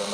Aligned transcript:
Der 0.00 0.06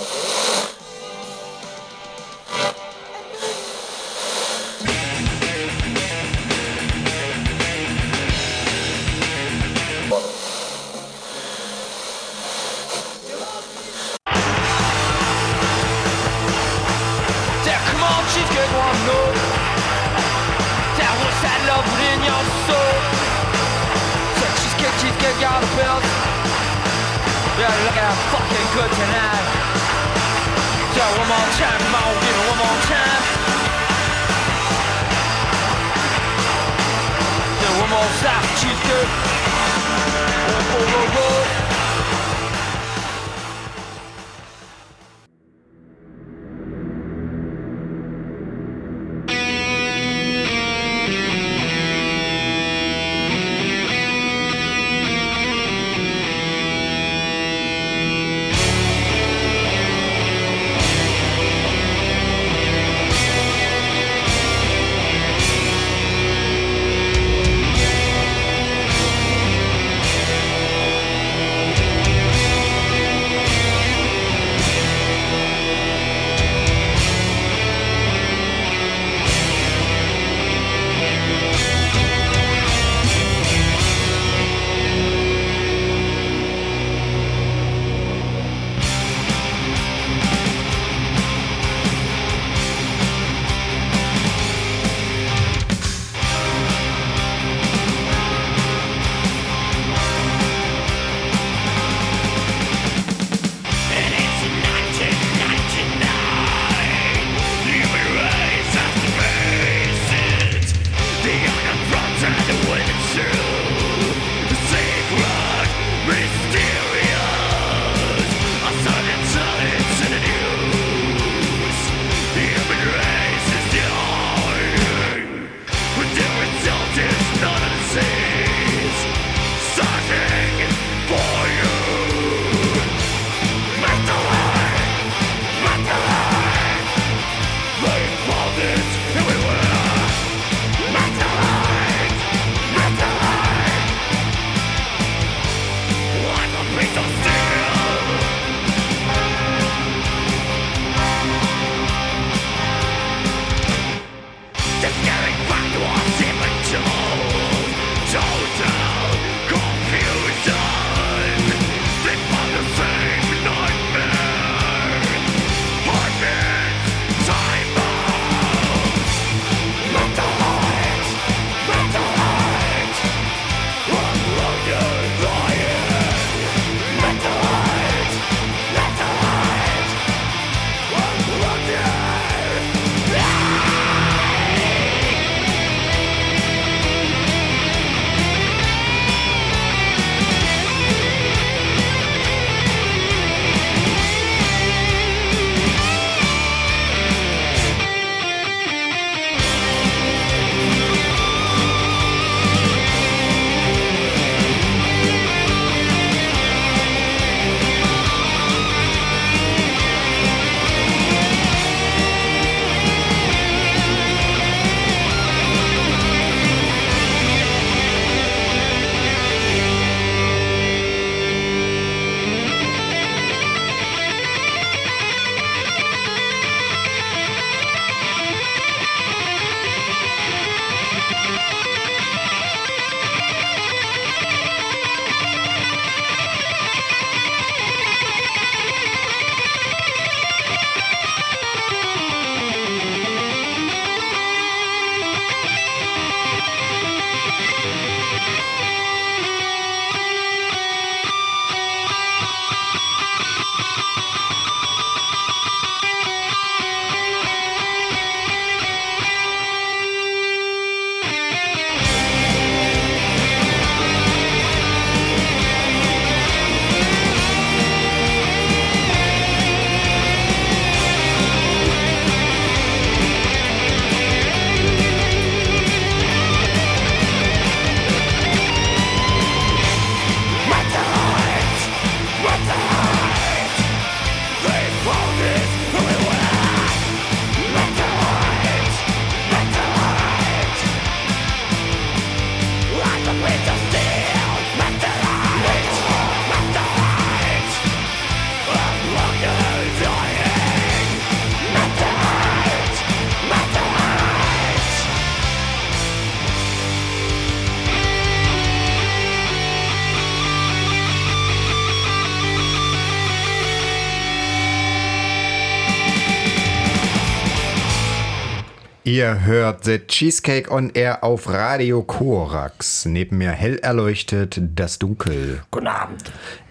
Ihr 318.96 319.26
hört 319.26 319.66
The 319.66 319.80
Cheesecake 319.86 320.50
on 320.50 320.70
Air 320.70 321.04
auf 321.04 321.28
Radio 321.28 321.82
Korax. 321.82 322.86
Neben 322.86 323.18
mir 323.18 323.30
hell 323.30 323.58
erleuchtet 323.58 324.40
das 324.54 324.78
Dunkel. 324.78 325.42
Guten 325.50 325.66
Abend. 325.66 326.10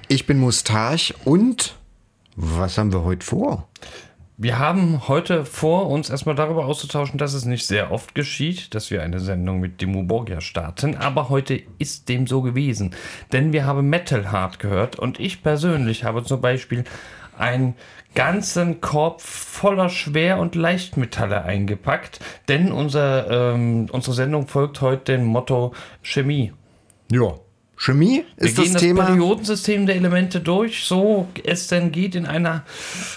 Ich 0.09 0.27
bin 0.27 0.37
Mustache 0.37 1.15
und 1.25 1.75
was 2.35 2.77
haben 2.77 2.93
wir 2.93 3.03
heute 3.03 3.25
vor? 3.25 3.67
Wir 4.37 4.59
haben 4.59 5.07
heute 5.07 5.43
vor, 5.43 5.89
uns 5.89 6.11
erstmal 6.11 6.35
darüber 6.35 6.67
auszutauschen, 6.67 7.17
dass 7.17 7.33
es 7.33 7.45
nicht 7.45 7.65
sehr 7.65 7.91
oft 7.91 8.13
geschieht, 8.13 8.75
dass 8.75 8.91
wir 8.91 9.01
eine 9.01 9.19
Sendung 9.19 9.59
mit 9.59 9.81
Demo 9.81 10.03
Borgia 10.03 10.39
starten, 10.39 10.97
aber 10.97 11.29
heute 11.29 11.63
ist 11.79 12.09
dem 12.09 12.27
so 12.27 12.43
gewesen. 12.43 12.93
Denn 13.31 13.53
wir 13.53 13.65
haben 13.65 13.89
Metal 13.89 14.31
Hard 14.31 14.59
gehört 14.59 14.99
und 14.99 15.19
ich 15.19 15.41
persönlich 15.41 16.03
habe 16.03 16.23
zum 16.23 16.41
Beispiel 16.41 16.83
ein 17.37 17.75
ganzen 18.13 18.81
Korb 18.81 19.21
voller 19.21 19.89
Schwer- 19.89 20.39
und 20.39 20.55
Leichtmetalle 20.55 21.43
eingepackt, 21.43 22.19
denn 22.47 22.71
unser, 22.71 23.53
ähm, 23.53 23.87
unsere 23.91 24.15
Sendung 24.15 24.47
folgt 24.47 24.81
heute 24.81 25.13
dem 25.13 25.25
Motto 25.25 25.73
Chemie. 26.01 26.53
Ja. 27.11 27.35
Chemie 27.77 28.23
ist 28.37 28.57
Wir 28.57 28.63
gehen 28.63 28.73
das 28.73 28.81
Thema. 28.81 29.01
das 29.01 29.11
Periodensystem 29.11 29.85
der 29.85 29.95
Elemente 29.97 30.39
durch, 30.39 30.85
so 30.85 31.27
es 31.43 31.67
denn 31.67 31.91
geht 31.91 32.15
in 32.15 32.25
einer 32.25 32.63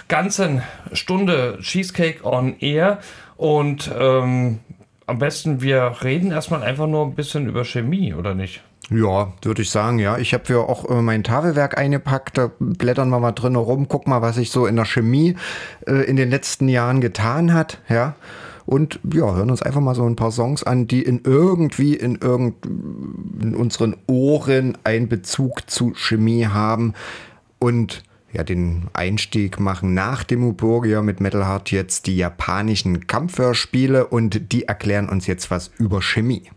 ganzen 0.09 0.62
Stunde 0.93 1.59
Cheesecake 1.62 2.25
on 2.25 2.56
Air 2.59 2.99
und 3.37 3.88
ähm, 3.97 4.59
am 5.06 5.19
besten 5.19 5.62
wir 5.62 5.97
reden 6.03 6.32
erstmal 6.32 6.62
einfach 6.62 6.87
nur 6.87 7.06
ein 7.06 7.15
bisschen 7.15 7.47
über 7.47 7.65
Chemie, 7.65 8.15
oder 8.15 8.35
nicht? 8.35 8.62
Ja, 8.90 9.32
würde 9.43 9.62
ich 9.62 9.70
sagen, 9.70 9.99
ja. 9.99 10.17
Ich 10.17 10.32
habe 10.32 10.44
ja 10.49 10.58
auch 10.58 10.88
äh, 10.88 11.02
mein 11.02 11.23
Tafelwerk 11.23 11.76
eingepackt, 11.76 12.38
da 12.38 12.50
blättern 12.58 13.11
wir 13.11 13.20
mal 13.20 13.32
drin 13.32 13.56
rum, 13.56 13.87
guck 13.88 14.06
mal, 14.06 14.23
was 14.23 14.37
sich 14.37 14.50
so 14.50 14.67
in 14.67 14.76
der 14.76 14.87
Chemie 14.87 15.37
äh, 15.87 16.05
in 16.05 16.17
den 16.17 16.31
letzten 16.31 16.69
Jahren 16.69 17.00
getan 17.00 17.52
hat, 17.52 17.81
ja. 17.88 18.14
Und 18.64 19.00
ja, 19.11 19.35
hören 19.35 19.50
uns 19.50 19.62
einfach 19.62 19.81
mal 19.81 19.94
so 19.94 20.05
ein 20.05 20.17
paar 20.17 20.31
Songs 20.31 20.62
an, 20.62 20.87
die 20.87 21.02
in 21.02 21.23
irgendwie 21.25 21.94
in 21.94 22.17
irgend 22.17 22.67
in 22.67 23.55
unseren 23.55 23.96
Ohren 24.06 24.76
einen 24.85 25.08
Bezug 25.08 25.70
zu 25.70 25.94
Chemie 25.94 26.46
haben 26.46 26.93
und 27.58 28.02
ja, 28.31 28.44
den 28.44 28.88
Einstieg 28.93 29.58
machen 29.58 29.94
nach 29.94 30.23
Demoburgia 30.23 31.00
mit 31.00 31.20
Metal 31.20 31.46
Heart 31.46 31.70
jetzt 31.70 32.06
die 32.06 32.17
japanischen 32.19 33.06
Kampfhörspiele 33.06 34.06
und 34.06 34.52
die 34.52 34.64
erklären 34.64 35.08
uns 35.08 35.26
jetzt 35.26 35.50
was 35.50 35.70
über 35.79 36.02
Chemie. 36.02 36.50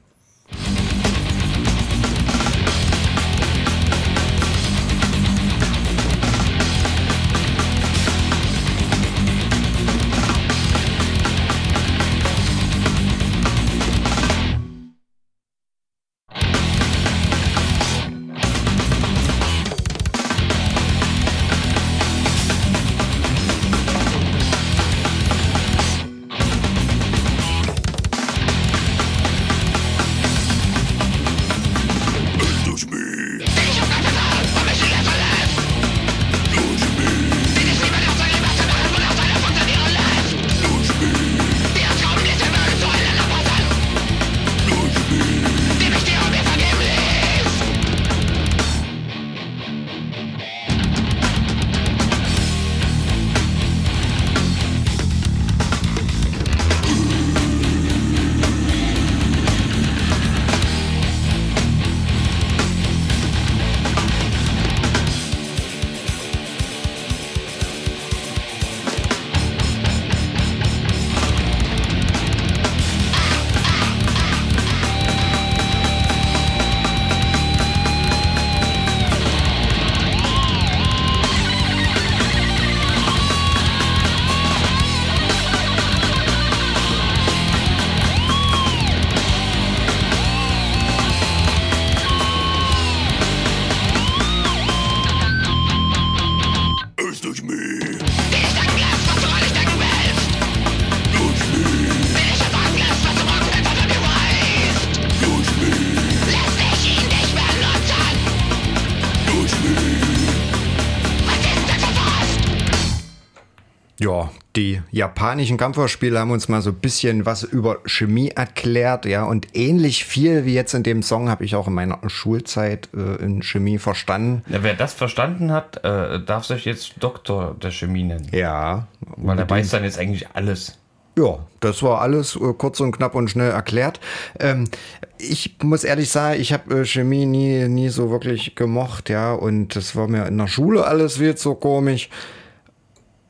Die 114.61 114.81
japanischen 114.91 115.57
Kampfhörspiele 115.57 116.19
haben 116.19 116.29
uns 116.29 116.47
mal 116.47 116.61
so 116.61 116.69
ein 116.69 116.75
bisschen 116.75 117.25
was 117.25 117.41
über 117.41 117.79
Chemie 117.85 118.29
erklärt, 118.29 119.05
ja, 119.05 119.23
und 119.23 119.47
ähnlich 119.55 120.05
viel 120.05 120.45
wie 120.45 120.53
jetzt 120.53 120.75
in 120.75 120.83
dem 120.83 121.01
Song 121.01 121.29
habe 121.29 121.43
ich 121.43 121.55
auch 121.55 121.67
in 121.67 121.73
meiner 121.73 121.97
Schulzeit 122.07 122.89
äh, 122.95 123.23
in 123.23 123.41
Chemie 123.41 123.79
verstanden. 123.79 124.43
Ja, 124.49 124.61
wer 124.61 124.75
das 124.75 124.93
verstanden 124.93 125.51
hat, 125.51 125.83
äh, 125.83 126.23
darf 126.23 126.45
sich 126.45 126.65
jetzt 126.65 126.93
Doktor 126.99 127.55
der 127.61 127.71
Chemie 127.71 128.03
nennen. 128.03 128.27
Ja, 128.31 128.87
Weil 129.17 129.39
er 129.39 129.49
weiß 129.49 129.71
dann 129.71 129.83
jetzt 129.83 129.97
eigentlich 129.97 130.27
alles. 130.33 130.77
Ja, 131.17 131.39
das 131.59 131.81
war 131.81 132.01
alles 132.01 132.35
äh, 132.35 132.53
kurz 132.55 132.79
und 132.81 132.91
knapp 132.91 133.15
und 133.15 133.29
schnell 133.29 133.49
erklärt. 133.49 133.99
Ähm, 134.39 134.69
ich 135.17 135.55
muss 135.63 135.83
ehrlich 135.83 136.09
sagen, 136.09 136.39
ich 136.39 136.53
habe 136.53 136.81
äh, 136.81 136.85
Chemie 136.85 137.25
nie, 137.25 137.67
nie 137.67 137.89
so 137.89 138.11
wirklich 138.11 138.55
gemocht, 138.55 139.09
ja, 139.09 139.33
und 139.33 139.75
das 139.75 139.95
war 139.95 140.07
mir 140.07 140.27
in 140.27 140.37
der 140.37 140.47
Schule 140.47 140.85
alles 140.85 141.17
viel 141.17 141.33
zu 141.33 141.55
komisch. 141.55 142.09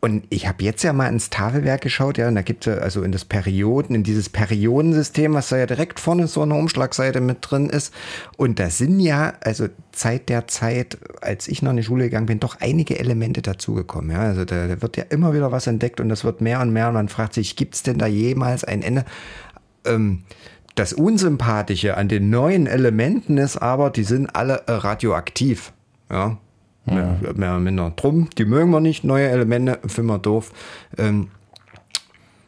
Und 0.04 0.26
ich 0.30 0.48
habe 0.48 0.64
jetzt 0.64 0.82
ja 0.82 0.94
mal 0.94 1.10
ins 1.10 1.30
Tafelwerk 1.30 1.82
geschaut, 1.82 2.18
ja, 2.18 2.28
und 2.28 2.34
da 2.34 2.42
gibt 2.42 2.66
es 2.66 2.74
ja 2.74 2.82
also 2.82 3.04
in 3.04 3.12
das 3.12 3.24
Perioden, 3.24 3.94
in 3.94 4.02
dieses 4.02 4.30
Periodensystem, 4.30 5.36
was 5.36 5.50
da 5.50 5.58
ja 5.58 5.68
direkt 5.68 6.00
vorne 6.00 6.26
so 6.26 6.42
eine 6.42 6.56
Umschlagseite 6.56 7.22
mit 7.22 7.38
drin 7.42 7.70
ist. 7.70 7.94
Und 8.36 8.58
da 8.58 8.72
sind 8.72 9.00
ja, 9.00 9.34
also 9.42 9.68
seit 9.96 10.30
der 10.30 10.48
Zeit, 10.48 10.98
als 11.22 11.48
ich 11.48 11.62
noch 11.62 11.70
in 11.70 11.78
die 11.78 11.84
Schule 11.84 12.06
gegangen 12.06 12.26
bin, 12.26 12.40
doch 12.40 12.58
einige 12.62 12.98
Elemente 12.98 13.44
dazugekommen. 13.44 14.10
Ja, 14.10 14.22
also 14.22 14.44
da, 14.44 14.68
da 14.68 14.82
wird 14.82 14.98
ja 14.98 15.04
immer 15.04 15.36
wieder 15.36 15.52
was 15.52 15.68
entdeckt 15.68 16.00
und 16.00 16.10
das 16.10 16.24
wird 16.24 16.42
mehr 16.42 16.62
und 16.62 16.74
mehr. 16.74 16.88
Und 16.88 16.96
man 16.96 17.08
fragt 17.08 17.36
sich, 17.36 17.56
gibt 17.56 17.76
es 17.76 17.84
denn 17.84 18.00
da 18.00 18.08
jemals 18.08 18.64
ein 18.64 18.82
Ende? 18.82 19.06
Ähm, 19.86 20.24
das 20.74 20.94
Unsympathische 20.94 21.96
an 21.96 22.08
den 22.08 22.32
neuen 22.32 22.66
Elementen 22.66 23.38
ist 23.38 23.58
aber, 23.58 23.92
die 23.92 24.04
sind 24.04 24.36
alle 24.36 24.64
radioaktiv. 24.68 25.74
Ja, 26.10 26.40
Mehr, 26.86 27.18
mehr 27.36 27.52
oder 27.52 27.60
minder. 27.60 27.94
Drum, 27.96 28.30
die 28.38 28.46
mögen 28.46 28.72
wir 28.72 28.80
nicht. 28.80 29.04
Neue 29.04 29.30
Elemente 29.30 29.80
finden 29.88 30.10
wir 30.10 30.20
doof. 30.20 30.52
Ähm, 30.98 31.30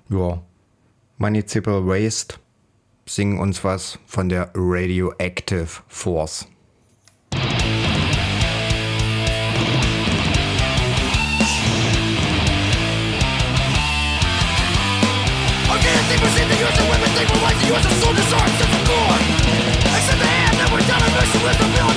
ja, 0.10 0.42
Municipal 1.18 1.86
Waste 1.86 2.36
singen 3.06 3.40
uns 3.40 3.64
was 3.64 4.00
von 4.06 4.30
der 4.30 4.50
Radioactive 4.56 5.68
Force. 5.88 6.48
Fuel 18.04 18.14
bar 18.32 18.46
doesn't 18.46 18.84
touch 18.84 19.32
the 20.04 21.48
heaven, 21.48 21.93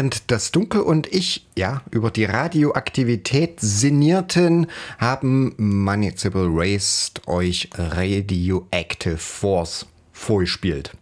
während 0.00 0.30
das 0.30 0.50
Dunkel 0.50 0.80
und 0.80 1.12
ich 1.12 1.46
ja 1.58 1.82
über 1.90 2.10
die 2.10 2.24
Radioaktivität 2.24 3.60
sinnierten, 3.60 4.66
haben 4.98 5.52
Municipal 5.58 6.46
Raced 6.48 7.28
euch 7.28 7.68
Radioactive 7.74 9.18
Force 9.18 9.86
vorgespielt. 10.10 10.92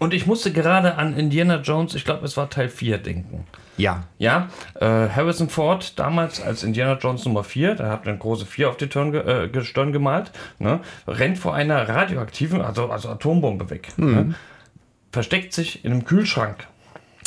Und 0.00 0.12
ich 0.12 0.26
musste 0.26 0.52
gerade 0.52 0.96
an 0.96 1.16
Indiana 1.16 1.60
Jones, 1.60 1.94
ich 1.94 2.04
glaube, 2.04 2.24
es 2.24 2.36
war 2.36 2.50
Teil 2.50 2.68
4, 2.68 2.98
denken. 2.98 3.44
Ja. 3.76 4.08
Ja, 4.18 4.48
äh, 4.74 4.86
Harrison 5.08 5.48
Ford 5.48 5.96
damals 6.00 6.42
als 6.42 6.64
Indiana 6.64 6.98
Jones 7.00 7.24
Nummer 7.24 7.44
4, 7.44 7.76
da 7.76 7.90
hat 7.90 8.08
eine 8.08 8.18
große 8.18 8.44
4 8.44 8.70
auf 8.70 8.76
die 8.76 8.86
Stirn, 8.86 9.12
ge 9.12 9.20
äh, 9.20 9.64
Stirn 9.64 9.92
gemalt, 9.92 10.32
ne, 10.58 10.80
rennt 11.06 11.38
vor 11.38 11.54
einer 11.54 11.88
radioaktiven, 11.88 12.60
also, 12.60 12.90
also 12.90 13.08
Atombombe 13.08 13.70
weg. 13.70 13.90
Ne, 13.96 14.34
versteckt 15.12 15.52
sich 15.52 15.84
in 15.84 15.92
einem 15.92 16.04
Kühlschrank. 16.04 16.66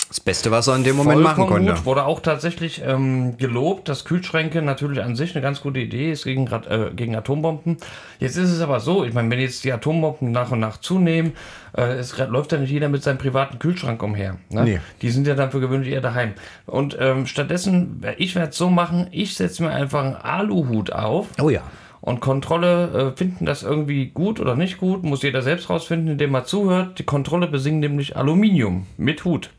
Das 0.08 0.20
Beste, 0.20 0.52
was 0.52 0.68
er 0.68 0.76
in 0.76 0.84
dem 0.84 0.96
Moment 0.96 1.22
machen 1.22 1.48
konnte. 1.48 1.74
Gut, 1.74 1.86
wurde 1.86 2.06
auch 2.06 2.20
tatsächlich 2.20 2.82
ähm, 2.86 3.38
gelobt, 3.38 3.90
dass 3.90 4.06
Kühlschränke 4.06 4.62
natürlich 4.62 5.02
an 5.02 5.16
sich 5.16 5.36
eine 5.36 5.42
ganz 5.42 5.62
gute 5.62 5.80
Idee 5.80 6.12
ist 6.12 6.24
gegen, 6.26 6.46
äh, 6.48 6.92
gegen 6.96 7.16
Atombomben. 7.16 7.78
Jetzt 8.20 8.38
ist 8.38 8.52
es 8.52 8.62
aber 8.62 8.80
so, 8.80 9.04
ich 9.04 9.14
meine, 9.14 9.32
wenn 9.32 9.40
jetzt 9.40 9.64
die 9.64 9.74
Atombomben 9.74 10.32
nach 10.32 10.52
und 10.52 10.60
nach 10.60 10.78
zunehmen, 10.78 11.34
äh, 11.76 11.94
es 11.94 12.18
läuft 12.18 12.52
ja 12.52 12.60
nicht 12.60 12.70
jeder 12.70 12.88
mit 12.88 13.02
seinem 13.02 13.18
privaten 13.18 13.58
Kühlschrank 13.58 14.02
umher. 14.04 14.38
Ne? 14.50 14.64
Nee. 14.64 14.80
Die 15.02 15.10
sind 15.10 15.26
ja 15.26 15.34
dann 15.34 15.50
für 15.50 15.60
gewöhnlich 15.60 15.92
eher 15.92 16.02
daheim. 16.02 16.34
Und 16.68 16.96
ähm, 17.00 17.26
stattdessen, 17.26 18.04
ich 18.18 18.36
werde 18.36 18.50
es 18.50 18.58
so 18.58 18.70
machen, 18.70 19.08
ich 19.12 19.36
setze 19.36 19.64
mir 19.64 19.72
einfach 19.72 20.04
einen 20.04 20.16
Aluhut 20.16 20.94
auf. 20.94 21.28
Oh 21.42 21.50
ja. 21.50 21.64
Und 22.02 22.20
Kontrolle 22.20 23.14
äh, 23.14 23.18
finden 23.18 23.48
das 23.48 23.64
irgendwie 23.64 24.06
gut 24.06 24.40
oder 24.40 24.56
nicht 24.56 24.78
gut, 24.78 25.04
muss 25.04 25.24
jeder 25.24 25.42
selbst 25.42 25.72
rausfinden, 25.72 26.12
indem 26.12 26.36
er 26.36 26.46
zuhört. 26.46 27.00
Die 27.00 27.04
Kontrolle 27.04 27.48
besingt 27.48 27.80
nämlich 27.80 28.16
Aluminium 28.16 28.86
mit 28.98 29.26
Hut. 29.26 29.50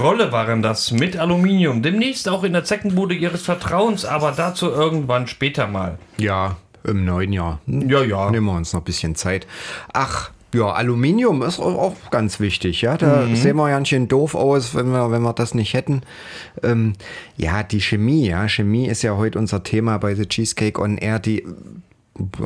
Kontrolle 0.00 0.32
waren 0.32 0.62
das 0.62 0.92
mit 0.92 1.18
Aluminium. 1.18 1.82
Demnächst 1.82 2.26
auch 2.26 2.42
in 2.42 2.54
der 2.54 2.64
Zeckenbude 2.64 3.14
ihres 3.14 3.42
Vertrauens, 3.42 4.06
aber 4.06 4.32
dazu 4.32 4.70
irgendwann 4.70 5.26
später 5.26 5.66
mal. 5.66 5.98
Ja, 6.16 6.56
im 6.84 7.04
neuen 7.04 7.34
Jahr. 7.34 7.60
Hm? 7.66 7.90
Ja, 7.90 8.02
ja. 8.02 8.30
Nehmen 8.30 8.46
wir 8.46 8.54
uns 8.54 8.72
noch 8.72 8.80
ein 8.80 8.84
bisschen 8.84 9.14
Zeit. 9.14 9.46
Ach, 9.92 10.30
Ja, 10.54 10.72
Aluminium 10.72 11.42
ist 11.42 11.60
auch, 11.60 11.94
ganz 12.10 12.40
wichtig, 12.40 12.80
ja. 12.80 12.96
Da 12.96 13.26
sehen 13.34 13.56
wir 13.56 13.68
ja 13.68 13.76
ein 13.76 13.82
bisschen 13.82 14.08
doof 14.08 14.34
aus, 14.34 14.74
wenn 14.74 14.90
wir, 14.90 15.10
wenn 15.10 15.20
wir 15.20 15.34
das 15.34 15.52
nicht 15.52 15.74
hätten. 15.74 16.00
Ähm, 16.62 16.94
ja, 17.36 17.62
die 17.62 17.82
Chemie, 17.82 18.26
ja. 18.26 18.48
Chemie 18.48 18.86
ist 18.86 19.02
ja 19.02 19.18
heute 19.18 19.38
unser 19.38 19.62
Thema 19.64 19.98
bei 19.98 20.14
The 20.14 20.24
Cheesecake 20.24 20.80
on 20.80 20.96
Air. 20.96 21.18
Die 21.18 21.46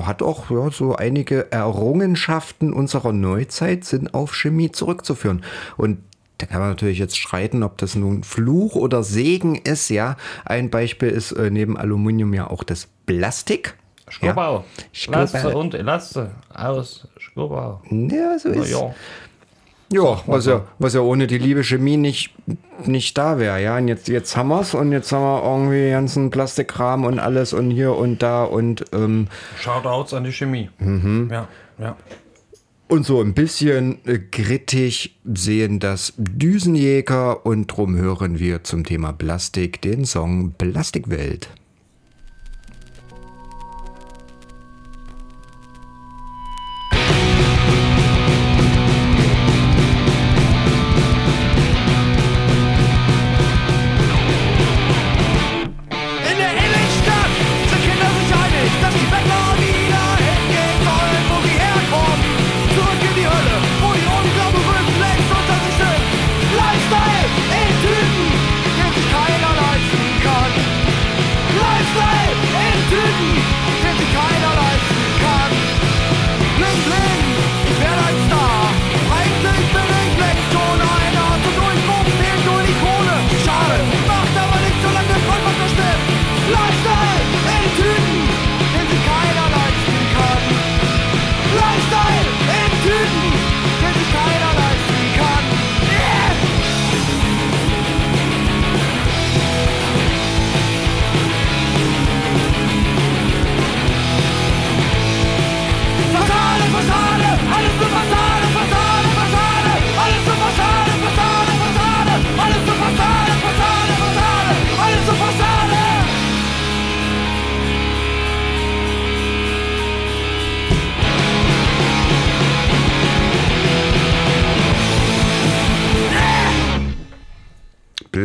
hat 0.03 0.23
auch 0.23 0.51
ja, 0.51 0.73
so 0.73 0.97
einige 0.97 1.53
Errungenschaften 1.53 2.73
unserer 2.73 3.13
Neuzeit 3.13 3.85
sind 3.85 4.13
auf 4.13 4.35
Chemie 4.35 4.73
zurückzuführen. 4.73 5.45
Und 5.77 5.99
da 6.39 6.47
kann 6.47 6.61
man 6.61 6.71
natürlich 6.71 6.99
jetzt 6.99 7.17
streiten, 7.17 7.63
ob 7.63 7.79
das 7.79 7.95
nun 7.95 8.25
Fluch 8.25 8.75
oder 8.75 9.03
Segen 9.03 9.55
ist, 9.55 9.89
ja. 9.89 10.17
Ein 10.45 10.71
Beispiel 10.71 11.09
ist 11.09 11.33
äh, 11.33 11.51
neben 11.51 11.77
Aluminium 11.77 12.35
ja 12.35 12.51
auch 12.51 12.65
das 12.65 12.89
Plastik. 13.07 13.75
Schkobau. 14.09 14.65
Schkobau. 14.93 15.21
Laste 15.21 15.57
und 15.57 15.75
Elaste. 15.75 16.31
Aus. 16.53 17.09
Schkobau. 17.17 17.81
Ja, 17.91 18.39
so 18.39 18.49
ist 18.51 18.71
ja. 18.71 18.95
Ja, 19.93 20.21
was 20.27 20.47
ja, 20.47 20.65
was 20.79 20.95
ja 20.95 21.01
ohne 21.01 21.27
die 21.27 21.39
liebe 21.39 21.63
Chemie 21.63 21.97
nicht, 21.97 22.35
nicht 22.85 23.17
da 23.17 23.39
wäre, 23.39 23.63
ja. 23.63 23.77
Und 23.77 23.87
jetzt, 23.87 24.09
jetzt 24.09 24.37
haben 24.37 24.49
wir's 24.49 24.75
und 24.75 24.93
jetzt 24.93 25.13
haben 25.13 25.23
wir 25.23 25.45
irgendwie 25.45 25.91
ganzen 25.91 26.31
Plastikkram 26.31 27.05
und 27.05 27.19
alles 27.21 27.53
und 27.53 27.71
hier 27.71 27.95
und 27.95 28.23
da 28.23 28.45
und, 28.45 28.85
ähm, 28.93 29.29
Shoutouts 29.61 30.15
an 30.15 30.25
die 30.25 30.33
Chemie. 30.33 30.71
Mhm. 30.79 31.29
Ja, 31.31 31.49
ja. 31.79 31.97
Und 32.89 33.07
so 33.07 33.21
ein 33.21 33.35
bisschen 33.35 33.99
äh, 34.07 34.19
grittig 34.19 35.19
sehen 35.25 35.81
das 35.81 36.13
Düsenjäger 36.17 37.45
und 37.47 37.67
drum 37.67 37.97
hören 37.97 38.39
wir 38.39 38.65
zum 38.65 38.85
Thema 38.85 39.13
Plastik 39.13 39.81
den 39.83 40.05
Song 40.05 40.53
Plastikwelt. 40.57 41.49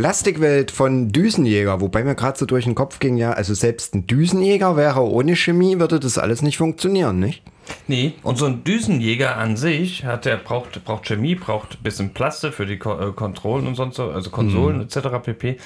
Plastikwelt 0.10 0.72
von 0.72 1.10
Düsenjäger, 1.10 1.82
wobei 1.82 2.04
mir 2.04 2.16
gerade 2.16 2.36
so 2.36 2.48
durch 2.48 2.66
den 2.66 2.74
Kopf 2.74 2.98
ging, 2.98 3.18
ja, 3.18 3.34
also 3.34 3.54
selbst 3.54 3.94
ein 3.94 4.08
Düsenjäger 4.08 4.76
wäre 4.76 5.04
ohne 5.04 5.36
Chemie, 5.36 5.80
würde 5.80 6.00
das 6.00 6.18
alles 6.18 6.42
nicht 6.42 6.58
funktionieren, 6.58 7.20
nicht? 7.20 7.44
Nee, 7.86 8.16
und 8.24 8.40
so 8.40 8.48
ein 8.48 8.64
Düsenjäger 8.64 9.38
an 9.38 9.56
sich 9.56 10.06
hat 10.06 10.26
der 10.26 10.38
braucht, 10.38 10.84
braucht 10.84 11.06
Chemie, 11.06 11.36
braucht 11.36 11.76
ein 11.76 11.84
bisschen 11.84 12.10
Plaste 12.16 12.52
für 12.52 12.66
die 12.66 12.80
Ko 12.80 13.00
äh, 13.00 13.12
Kontrollen 13.12 13.68
und 13.68 13.76
sonst 13.76 13.98
so, 13.98 14.10
also 14.10 14.32
Konsolen 14.32 14.82
etc. 14.82 15.10
pp. 15.22 15.58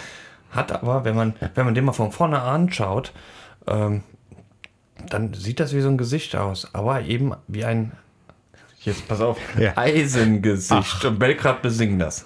Hat 0.51 0.73
aber, 0.73 1.05
wenn 1.05 1.15
man, 1.15 1.35
wenn 1.55 1.63
man 1.63 1.73
den 1.73 1.85
mal 1.85 1.93
von 1.93 2.11
vorne 2.11 2.41
anschaut, 2.41 3.13
ähm, 3.65 4.03
dann 5.09 5.33
sieht 5.33 5.61
das 5.61 5.73
wie 5.73 5.79
so 5.79 5.87
ein 5.87 5.97
Gesicht 5.97 6.35
aus, 6.35 6.67
aber 6.73 7.03
eben 7.03 7.31
wie 7.47 7.63
ein, 7.63 7.93
jetzt 8.81 9.07
pass 9.07 9.21
auf, 9.21 9.37
Ja. 9.57 9.77
Eisengesicht. 9.77 11.05
Und 11.05 11.17
Belgrad 11.17 11.61
besingen 11.61 11.97
das. 11.97 12.25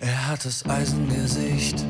Er 0.00 0.28
hat 0.28 0.44
das 0.44 0.64
Eisengesicht 0.68 1.84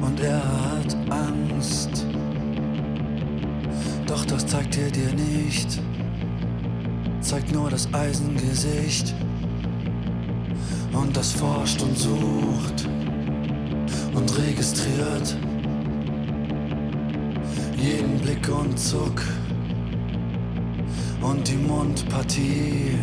und 0.00 0.18
er 0.20 0.42
hat 0.42 0.96
Angst. 1.10 2.06
Doch 4.06 4.24
das 4.24 4.46
zeigt 4.46 4.78
er 4.78 4.90
dir 4.90 5.12
nicht, 5.12 5.78
zeigt 7.20 7.52
nur 7.52 7.68
das 7.68 7.92
Eisengesicht. 7.92 9.14
Und 10.92 11.14
das 11.14 11.32
forscht 11.32 11.82
und 11.82 11.98
sucht 11.98 12.88
und 14.14 14.38
registriert 14.38 15.36
jeden 17.76 18.18
Blick 18.20 18.48
und 18.48 18.78
Zuck 18.78 19.22
und 21.20 21.46
die 21.46 21.56
Mundpartie. 21.56 22.98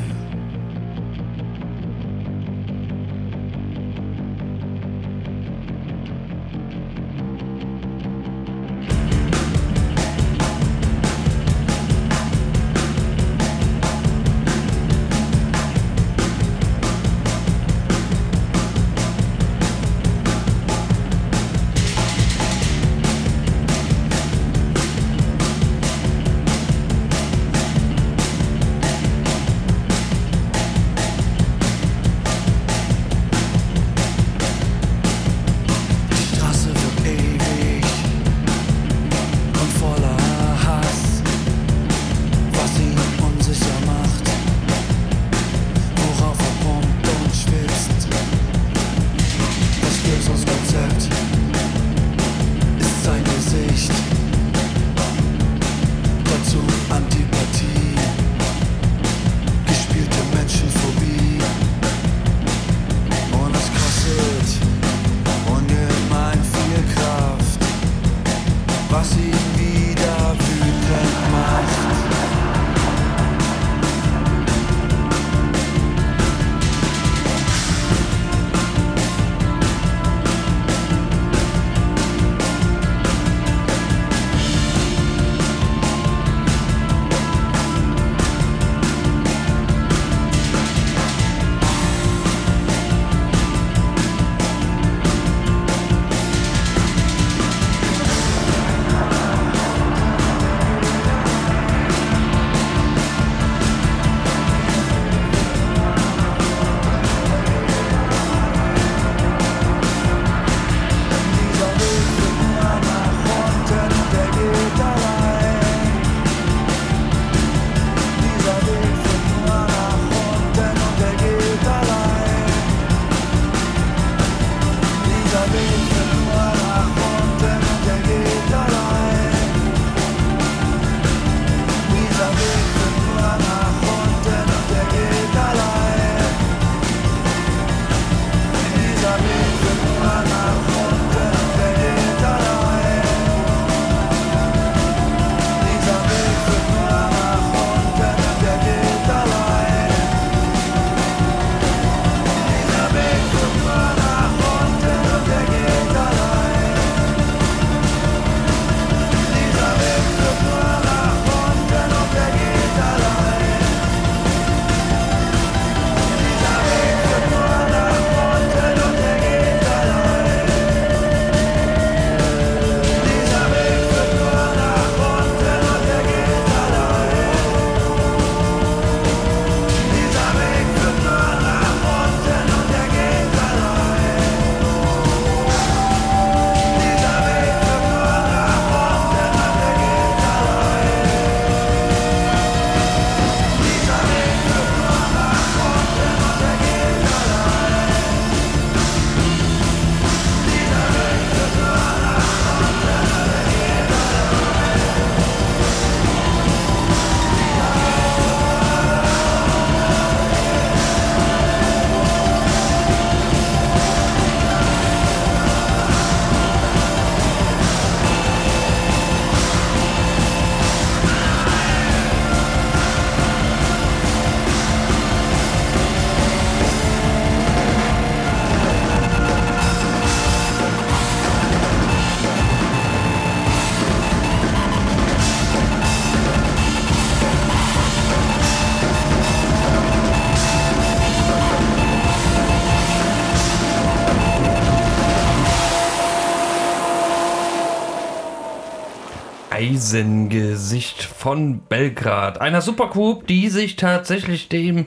Eisengesicht 249.84 251.04
von 251.04 251.60
Belgrad. 251.60 252.40
Einer 252.40 252.62
Supergroup, 252.62 253.28
die 253.28 253.50
sich 253.50 253.76
tatsächlich 253.76 254.48
dem 254.48 254.86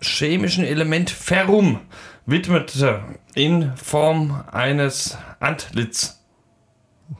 chemischen 0.00 0.64
Element 0.64 1.10
Ferrum 1.10 1.80
widmete 2.24 3.02
in 3.34 3.76
Form 3.76 4.44
eines 4.52 5.18
Antlitz. 5.40 6.22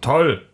Toll, 0.01 0.47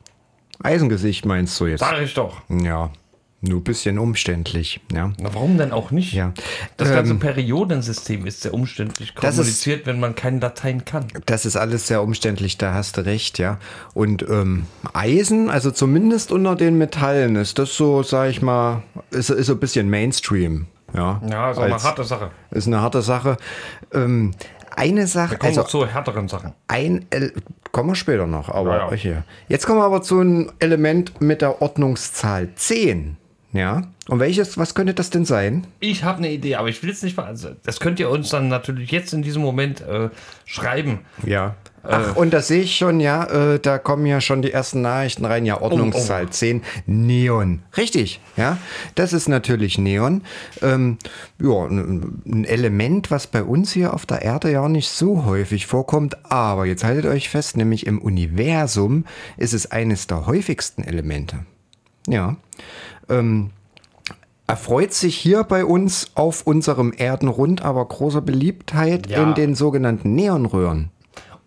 Eisengesicht 0.62 1.26
meinst 1.26 1.60
du 1.60 1.66
jetzt? 1.66 1.80
sag 1.80 2.00
ich 2.00 2.14
doch. 2.14 2.40
Ja, 2.48 2.92
nur 3.40 3.60
ein 3.60 3.64
bisschen 3.64 3.98
umständlich. 3.98 4.80
Ja. 4.92 5.12
Na, 5.20 5.32
warum 5.32 5.58
denn 5.58 5.70
auch 5.72 5.90
nicht? 5.92 6.12
Ja. 6.12 6.32
Das 6.76 6.90
ganze 6.90 7.12
Ähm, 7.12 7.18
Periodensystem 7.20 8.26
ist 8.26 8.40
sehr 8.42 8.52
umständlich 8.52 9.14
Das 9.14 9.34
ist- 9.34 9.36
kommuniziert, 9.36 9.86
wenn 9.86 10.00
man 10.00 10.14
kein 10.16 10.40
Latein 10.40 10.84
kann. 10.84 11.06
Das 11.26 11.46
ist 11.46 11.56
alles 11.56 11.86
sehr 11.86 12.02
umständlich, 12.02 12.58
da 12.58 12.74
hast 12.74 12.96
du 12.96 13.04
recht, 13.06 13.38
ja. 13.38 13.58
Und 13.94 14.22
ähm, 14.28 14.66
Eisen, 14.92 15.50
also 15.50 15.70
zumindest 15.70 16.32
unter 16.32 16.56
den 16.56 16.78
Metallen, 16.78 17.36
ist 17.36 17.58
das 17.60 17.74
so, 17.76 18.02
sag 18.02 18.30
ich 18.30 18.42
mal, 18.42 18.82
ist, 19.10 19.30
ist 19.30 19.46
so 19.46 19.52
ein 19.52 19.60
bisschen 19.60 19.88
Mainstream. 19.88 20.66
Ja, 20.94 21.20
Ja, 21.30 21.50
ist 21.50 21.58
auch 21.58 21.62
eine 21.62 21.74
Als- 21.74 21.84
harte 21.84 22.02
Sache. 22.04 22.30
Ist 22.50 22.66
eine 22.66 22.80
harte 22.80 23.02
Sache. 23.02 23.36
Ähm, 23.92 24.32
eine 24.74 25.06
Sache, 25.06 25.32
Wir 25.32 25.38
kommen 25.38 25.58
also 25.58 25.62
zu 25.68 25.86
härteren 25.86 26.28
Sachen. 26.28 26.54
ein, 26.66 27.06
El 27.10 27.32
kommen 27.72 27.90
wir 27.90 27.94
später 27.94 28.26
noch, 28.26 28.48
aber 28.48 28.76
Ja, 28.78 28.90
ja. 28.90 28.96
hier. 28.96 29.24
Jetzt 29.48 29.66
kommen 29.66 29.78
wir 29.78 29.84
aber 29.84 30.02
zu 30.02 30.18
einem 30.20 30.50
Element 30.58 31.20
mit 31.20 31.42
der 31.42 31.60
Ordnungszahl 31.62 32.48
10. 32.54 33.16
Ja. 33.52 33.82
Und 34.08 34.20
welches, 34.20 34.58
was 34.58 34.74
könnte 34.74 34.94
das 34.94 35.10
denn 35.10 35.24
sein? 35.24 35.66
Ich 35.80 36.04
habe 36.04 36.18
eine 36.18 36.30
Idee, 36.30 36.56
aber 36.56 36.68
ich 36.68 36.82
will 36.82 36.90
es 36.90 37.02
nicht 37.02 37.16
mal. 37.16 37.24
Also, 37.24 37.50
das 37.62 37.80
könnt 37.80 37.98
ihr 37.98 38.10
uns 38.10 38.28
dann 38.30 38.48
natürlich 38.48 38.90
jetzt 38.90 39.12
in 39.14 39.22
diesem 39.22 39.42
Moment 39.42 39.80
äh, 39.80 40.10
schreiben. 40.44 41.00
Ja. 41.24 41.56
Ach, 41.82 42.16
und 42.16 42.32
das 42.34 42.48
sehe 42.48 42.62
ich 42.62 42.76
schon, 42.76 43.00
ja, 43.00 43.24
äh, 43.24 43.60
da 43.60 43.78
kommen 43.78 44.04
ja 44.04 44.20
schon 44.20 44.42
die 44.42 44.52
ersten 44.52 44.82
Nachrichten 44.82 45.24
rein. 45.24 45.46
Ja, 45.46 45.60
Ordnungszahl 45.60 46.26
Oh, 46.26 46.28
10, 46.28 46.62
Neon. 46.86 47.62
Richtig, 47.76 48.20
ja. 48.36 48.58
Das 48.94 49.14
ist 49.14 49.28
natürlich 49.28 49.78
Neon. 49.78 50.22
Ähm, 50.60 50.98
ja, 51.40 51.64
ein 51.64 52.44
Element, 52.44 53.10
was 53.10 53.26
bei 53.26 53.42
uns 53.42 53.72
hier 53.72 53.94
auf 53.94 54.04
der 54.04 54.22
Erde 54.22 54.50
ja 54.50 54.68
nicht 54.68 54.90
so 54.90 55.24
häufig 55.24 55.66
vorkommt. 55.66 56.30
Aber 56.30 56.66
jetzt 56.66 56.84
haltet 56.84 57.06
euch 57.06 57.30
fest, 57.30 57.56
nämlich 57.56 57.86
im 57.86 58.02
Universum 58.02 59.04
ist 59.38 59.54
es 59.54 59.70
eines 59.70 60.06
der 60.06 60.26
häufigsten 60.26 60.82
Elemente. 60.82 61.46
Ja. 62.06 62.36
Ähm, 63.08 63.50
erfreut 64.46 64.92
sich 64.94 65.16
hier 65.16 65.44
bei 65.44 65.64
uns 65.64 66.10
auf 66.14 66.46
unserem 66.46 66.92
Erdenrund 66.92 67.62
aber 67.62 67.84
großer 67.84 68.22
Beliebtheit 68.22 69.08
Ja. 69.08 69.22
in 69.22 69.34
den 69.34 69.54
sogenannten 69.54 70.14
Neonröhren. 70.14 70.90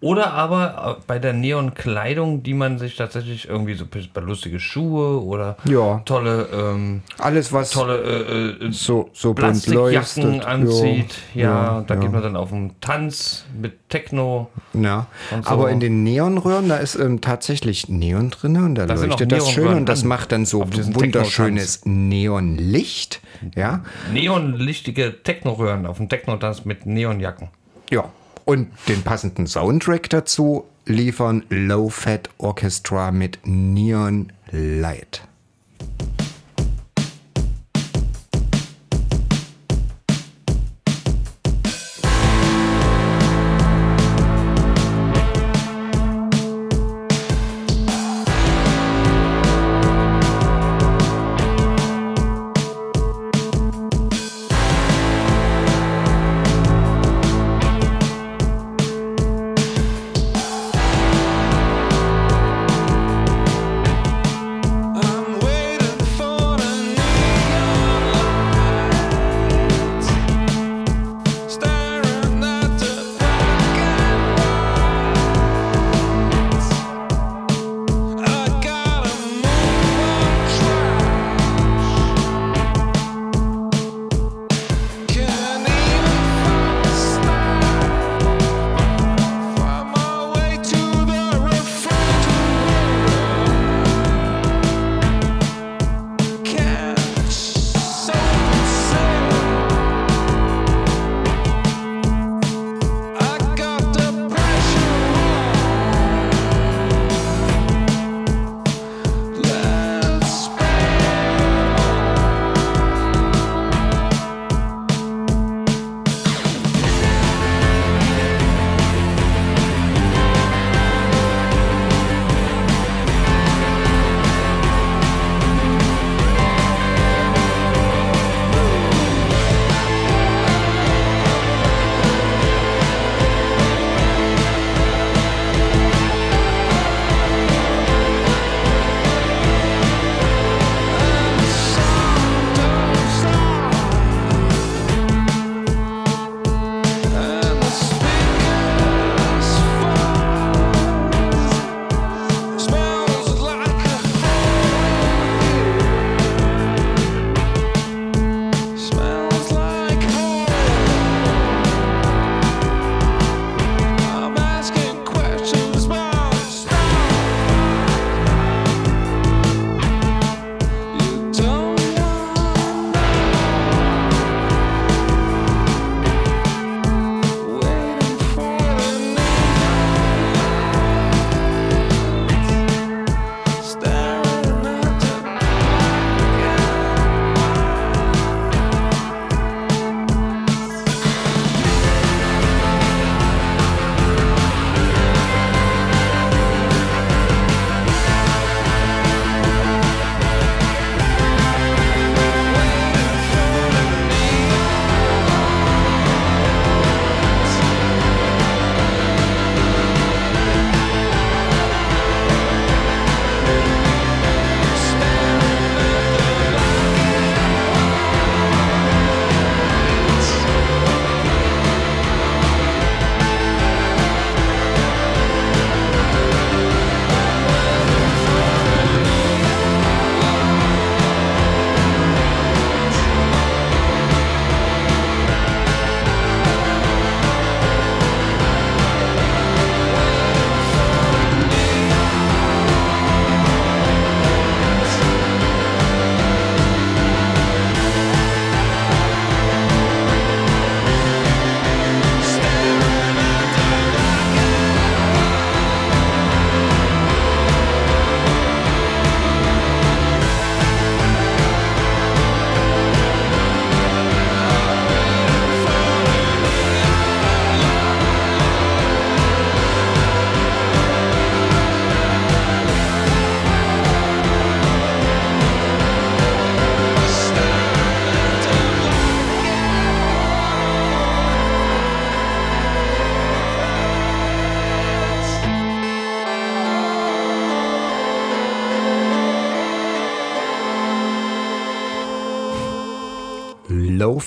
Oder 0.01 0.33
aber 0.33 0.97
äh, 0.97 1.01
bei 1.05 1.19
der 1.19 1.33
Neonkleidung, 1.33 2.41
die 2.41 2.55
man 2.55 2.79
sich 2.79 2.95
tatsächlich 2.95 3.47
irgendwie 3.47 3.75
so 3.75 3.85
bei 3.85 4.21
lustige 4.21 4.59
Schuhe 4.59 5.23
oder 5.23 5.57
Ja. 5.65 6.01
tolle, 6.05 6.47
ähm, 6.51 7.03
Alles, 7.19 7.53
was 7.53 7.69
tolle 7.69 7.99
äh, 8.59 8.65
äh, 8.65 8.71
so, 8.71 9.09
so 9.13 9.35
Plastikjacken 9.35 10.23
leuchtet. 10.23 10.45
anzieht. 10.45 11.15
Ja, 11.35 11.43
ja, 11.43 11.83
da 11.85 11.93
ja. 11.93 11.99
geht 11.99 12.11
man 12.11 12.23
dann 12.23 12.35
auf 12.35 12.51
einen 12.51 12.79
Tanz 12.81 13.45
mit 13.59 13.89
Techno. 13.89 14.49
Ja, 14.73 15.05
so. 15.29 15.49
aber 15.49 15.69
in 15.69 15.79
den 15.79 16.03
Neonröhren, 16.03 16.67
da 16.67 16.77
ist 16.77 16.95
ähm, 16.95 17.21
tatsächlich 17.21 17.87
Neon 17.87 18.31
drin 18.31 18.57
und 18.57 18.75
da, 18.75 18.87
Da 18.87 18.95
leuchtet 18.95 19.31
das 19.31 19.49
schön 19.51 19.67
und 19.67 19.85
das 19.87 20.03
macht 20.03 20.31
dann 20.31 20.45
so 20.45 20.61
wunderschönes 20.67 21.81
Neonlicht. 21.85 23.21
Ja, 23.55 23.81
Neonlichtige 24.11 25.21
Techno-Röhren 25.23 25.85
auf 25.85 25.97
dem 25.97 26.09
Techno-Tanz 26.09 26.65
mit 26.65 26.85
Neonjacken. 26.87 27.49
ja. 27.91 28.05
Und 28.51 28.67
den 28.89 29.01
passenden 29.01 29.47
Soundtrack 29.47 30.09
dazu 30.09 30.65
liefern 30.85 31.45
Low 31.47 31.87
Fat 31.87 32.29
Orchestra 32.37 33.09
mit 33.09 33.39
Neon 33.45 34.33
Light. 34.51 35.25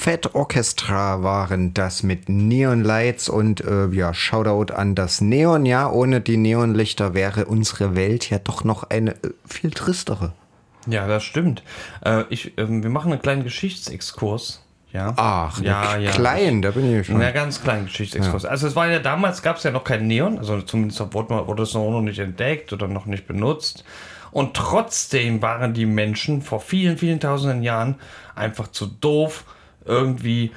Fat 0.04 0.34
Orchestra 0.34 1.22
waren 1.22 1.72
das 1.72 2.02
mit 2.02 2.28
Neon 2.28 2.84
Lights 2.84 3.30
und 3.30 3.62
äh, 3.62 3.86
ja, 3.86 4.12
Shoutout 4.12 4.70
an 4.74 4.94
das 4.94 5.22
Neon. 5.22 5.64
Ja, 5.64 5.90
ohne 5.90 6.20
die 6.20 6.36
Neonlichter 6.36 7.14
wäre 7.14 7.46
unsere 7.46 7.96
Welt 7.96 8.28
ja 8.28 8.38
doch 8.38 8.64
noch 8.64 8.90
eine 8.90 9.12
äh, 9.12 9.30
viel 9.46 9.70
tristere. 9.70 10.34
Ja, 10.86 11.08
das 11.08 11.24
stimmt. 11.24 11.62
Äh, 12.04 12.24
ich, 12.28 12.52
ähm, 12.58 12.82
wir 12.82 12.90
machen 12.90 13.12
einen 13.12 13.22
kleinen 13.22 13.44
Geschichtsexkurs. 13.44 14.62
Ja. 14.92 15.14
Ach, 15.16 15.62
ja, 15.62 15.96
ja. 15.96 16.10
klein, 16.10 16.60
da 16.60 16.72
bin 16.72 17.00
ich 17.00 17.06
schon. 17.06 17.16
Na, 17.16 17.30
ganz 17.30 17.62
kleinen 17.62 17.86
Geschichtsexkurs. 17.86 18.44
Also 18.44 18.66
es 18.66 18.76
war 18.76 18.90
ja 18.90 18.98
damals, 18.98 19.40
gab 19.40 19.56
es 19.56 19.62
ja 19.62 19.70
noch 19.70 19.84
kein 19.84 20.06
Neon, 20.06 20.36
also 20.36 20.60
zumindest 20.60 21.00
wurde, 21.14 21.46
wurde 21.46 21.62
es 21.62 21.72
noch 21.72 22.02
nicht 22.02 22.18
entdeckt 22.18 22.74
oder 22.74 22.88
noch 22.88 23.06
nicht 23.06 23.26
benutzt. 23.26 23.84
Und 24.32 24.52
trotzdem 24.52 25.40
waren 25.40 25.72
die 25.72 25.86
Menschen 25.86 26.42
vor 26.42 26.60
vielen, 26.60 26.98
vielen 26.98 27.20
tausenden 27.20 27.62
Jahren 27.62 27.94
einfach 28.34 28.68
zu 28.68 28.84
doof, 28.84 29.44
irgendwie 29.84 30.52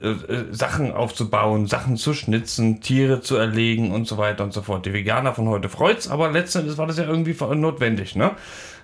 äh, 0.00 0.08
äh, 0.08 0.44
Sachen 0.50 0.92
aufzubauen, 0.92 1.66
Sachen 1.66 1.96
zu 1.96 2.14
schnitzen, 2.14 2.80
Tiere 2.80 3.20
zu 3.20 3.36
erlegen 3.36 3.92
und 3.92 4.06
so 4.06 4.16
weiter 4.16 4.44
und 4.44 4.52
so 4.52 4.62
fort. 4.62 4.86
Die 4.86 4.92
Veganer 4.92 5.34
von 5.34 5.48
heute 5.48 5.68
freut's, 5.68 6.08
aber 6.08 6.30
letztendlich 6.30 6.78
war 6.78 6.86
das 6.86 6.98
ja 6.98 7.04
irgendwie 7.04 7.36
notwendig, 7.54 8.16
ne? 8.16 8.32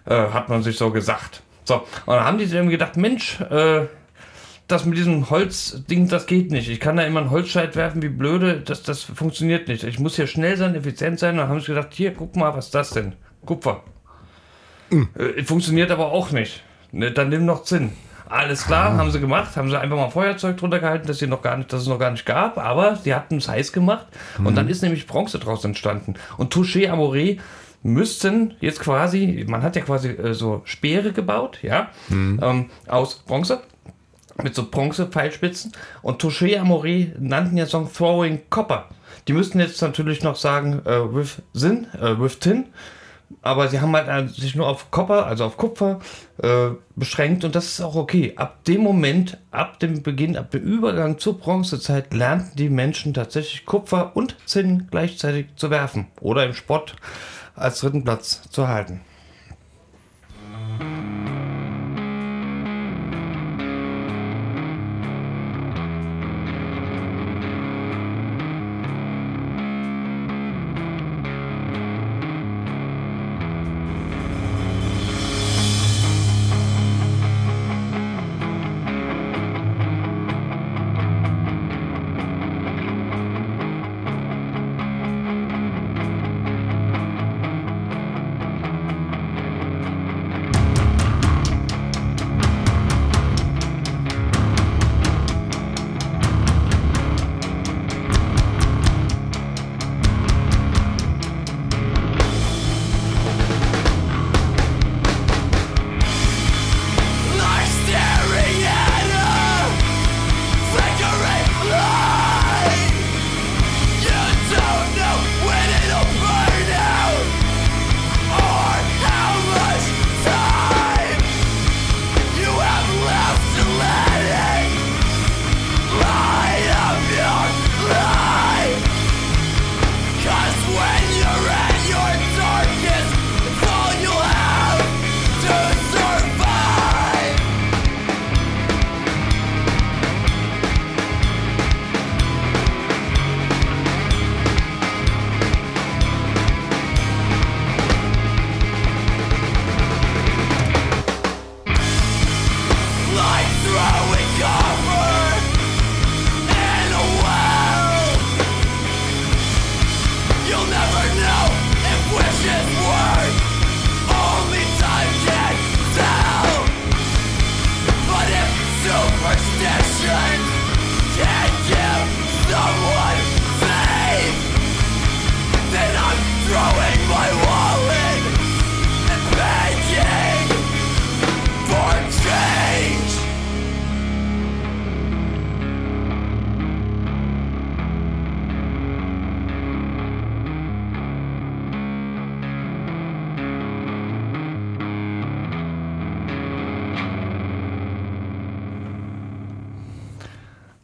Äh, 0.04 0.14
hat 0.14 0.48
man 0.48 0.62
sich 0.62 0.76
so 0.76 0.90
gesagt. 0.90 1.42
So, 1.64 1.76
und 1.76 2.14
dann 2.14 2.24
haben 2.24 2.38
die 2.38 2.44
sich 2.44 2.54
irgendwie 2.54 2.74
gedacht, 2.74 2.96
Mensch, 2.96 3.40
äh, 3.40 3.86
das 4.68 4.84
mit 4.84 4.98
diesem 4.98 5.30
Holzding, 5.30 6.08
das 6.08 6.26
geht 6.26 6.50
nicht. 6.50 6.68
Ich 6.68 6.80
kann 6.80 6.96
da 6.96 7.04
immer 7.04 7.20
einen 7.20 7.30
Holzscheit 7.30 7.76
werfen, 7.76 8.02
wie 8.02 8.08
blöde, 8.08 8.60
das, 8.60 8.82
das 8.82 9.02
funktioniert 9.02 9.68
nicht. 9.68 9.84
Ich 9.84 9.98
muss 9.98 10.16
hier 10.16 10.26
schnell 10.26 10.56
sein, 10.56 10.74
effizient 10.74 11.18
sein. 11.18 11.32
Und 11.32 11.38
dann 11.38 11.48
haben 11.48 11.60
sie 11.60 11.66
gedacht, 11.66 11.88
hier, 11.92 12.12
guck 12.12 12.36
mal, 12.36 12.54
was 12.54 12.66
ist 12.66 12.74
das 12.74 12.90
denn? 12.90 13.14
Kupfer. 13.44 13.82
Äh, 14.90 15.42
funktioniert 15.44 15.90
aber 15.90 16.12
auch 16.12 16.30
nicht. 16.30 16.62
Ne, 16.92 17.10
dann 17.10 17.28
nimm 17.28 17.44
noch 17.44 17.64
Zinn. 17.64 17.92
Alles 18.28 18.66
klar, 18.66 18.96
haben 18.96 19.10
sie 19.10 19.20
gemacht, 19.20 19.56
haben 19.56 19.70
sie 19.70 19.78
einfach 19.78 19.96
mal 19.96 20.10
Feuerzeug 20.10 20.56
drunter 20.56 20.80
gehalten, 20.80 21.06
das, 21.06 21.18
sie 21.18 21.26
noch 21.26 21.42
gar 21.42 21.56
nicht, 21.56 21.72
das 21.72 21.82
es 21.82 21.88
noch 21.88 21.98
gar 21.98 22.10
nicht 22.10 22.26
gab, 22.26 22.58
aber 22.58 22.96
sie 22.96 23.14
hatten 23.14 23.36
es 23.36 23.48
heiß 23.48 23.72
gemacht 23.72 24.06
und 24.38 24.56
dann 24.56 24.68
ist 24.68 24.82
nämlich 24.82 25.06
Bronze 25.06 25.38
draus 25.38 25.64
entstanden. 25.64 26.14
Und 26.36 26.52
Touché 26.52 26.90
Amoré 26.90 27.38
müssten 27.82 28.54
jetzt 28.60 28.80
quasi, 28.80 29.46
man 29.48 29.62
hat 29.62 29.76
ja 29.76 29.82
quasi 29.82 30.08
äh, 30.08 30.34
so 30.34 30.62
Speere 30.64 31.12
gebaut, 31.12 31.60
ja, 31.62 31.90
ähm, 32.42 32.70
aus 32.88 33.20
Bronze 33.20 33.60
mit 34.42 34.54
so 34.54 34.68
Bronze-Pfeilspitzen. 34.68 35.72
Und 36.02 36.22
Touché 36.22 36.60
Amoré 36.60 37.12
nannten 37.18 37.56
ja 37.56 37.66
Song 37.66 37.90
Throwing 37.92 38.42
Copper. 38.50 38.86
Die 39.28 39.32
müssten 39.32 39.60
jetzt 39.60 39.80
natürlich 39.82 40.22
noch 40.22 40.36
sagen, 40.36 40.82
äh, 40.84 41.14
with 41.14 41.42
Sin, 41.52 41.86
äh, 41.94 42.18
with 42.20 42.38
Tin. 42.38 42.66
Aber 43.42 43.68
sie 43.68 43.80
haben 43.80 43.94
halt 43.94 44.08
äh, 44.08 44.28
sich 44.28 44.54
nur 44.54 44.68
auf 44.68 44.90
Copper, 44.90 45.26
also 45.26 45.44
auf 45.44 45.56
Kupfer, 45.56 46.00
äh, 46.42 46.70
beschränkt 46.94 47.44
und 47.44 47.54
das 47.54 47.66
ist 47.66 47.80
auch 47.80 47.96
okay. 47.96 48.32
Ab 48.36 48.64
dem 48.64 48.82
Moment, 48.82 49.38
ab 49.50 49.80
dem 49.80 50.02
Beginn, 50.02 50.36
ab 50.36 50.50
dem 50.50 50.62
Übergang 50.62 51.18
zur 51.18 51.38
Bronzezeit 51.38 52.14
lernten 52.14 52.56
die 52.56 52.68
Menschen 52.68 53.14
tatsächlich 53.14 53.66
Kupfer 53.66 54.16
und 54.16 54.36
Zinn 54.46 54.88
gleichzeitig 54.90 55.46
zu 55.56 55.70
werfen 55.70 56.06
oder 56.20 56.44
im 56.44 56.54
Sport 56.54 56.94
als 57.54 57.80
dritten 57.80 58.04
Platz 58.04 58.42
zu 58.50 58.68
halten. 58.68 59.00
Like 60.78 61.25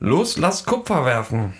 Los, 0.04 0.36
lass 0.36 0.64
Kupfer 0.64 1.04
werfen, 1.04 1.52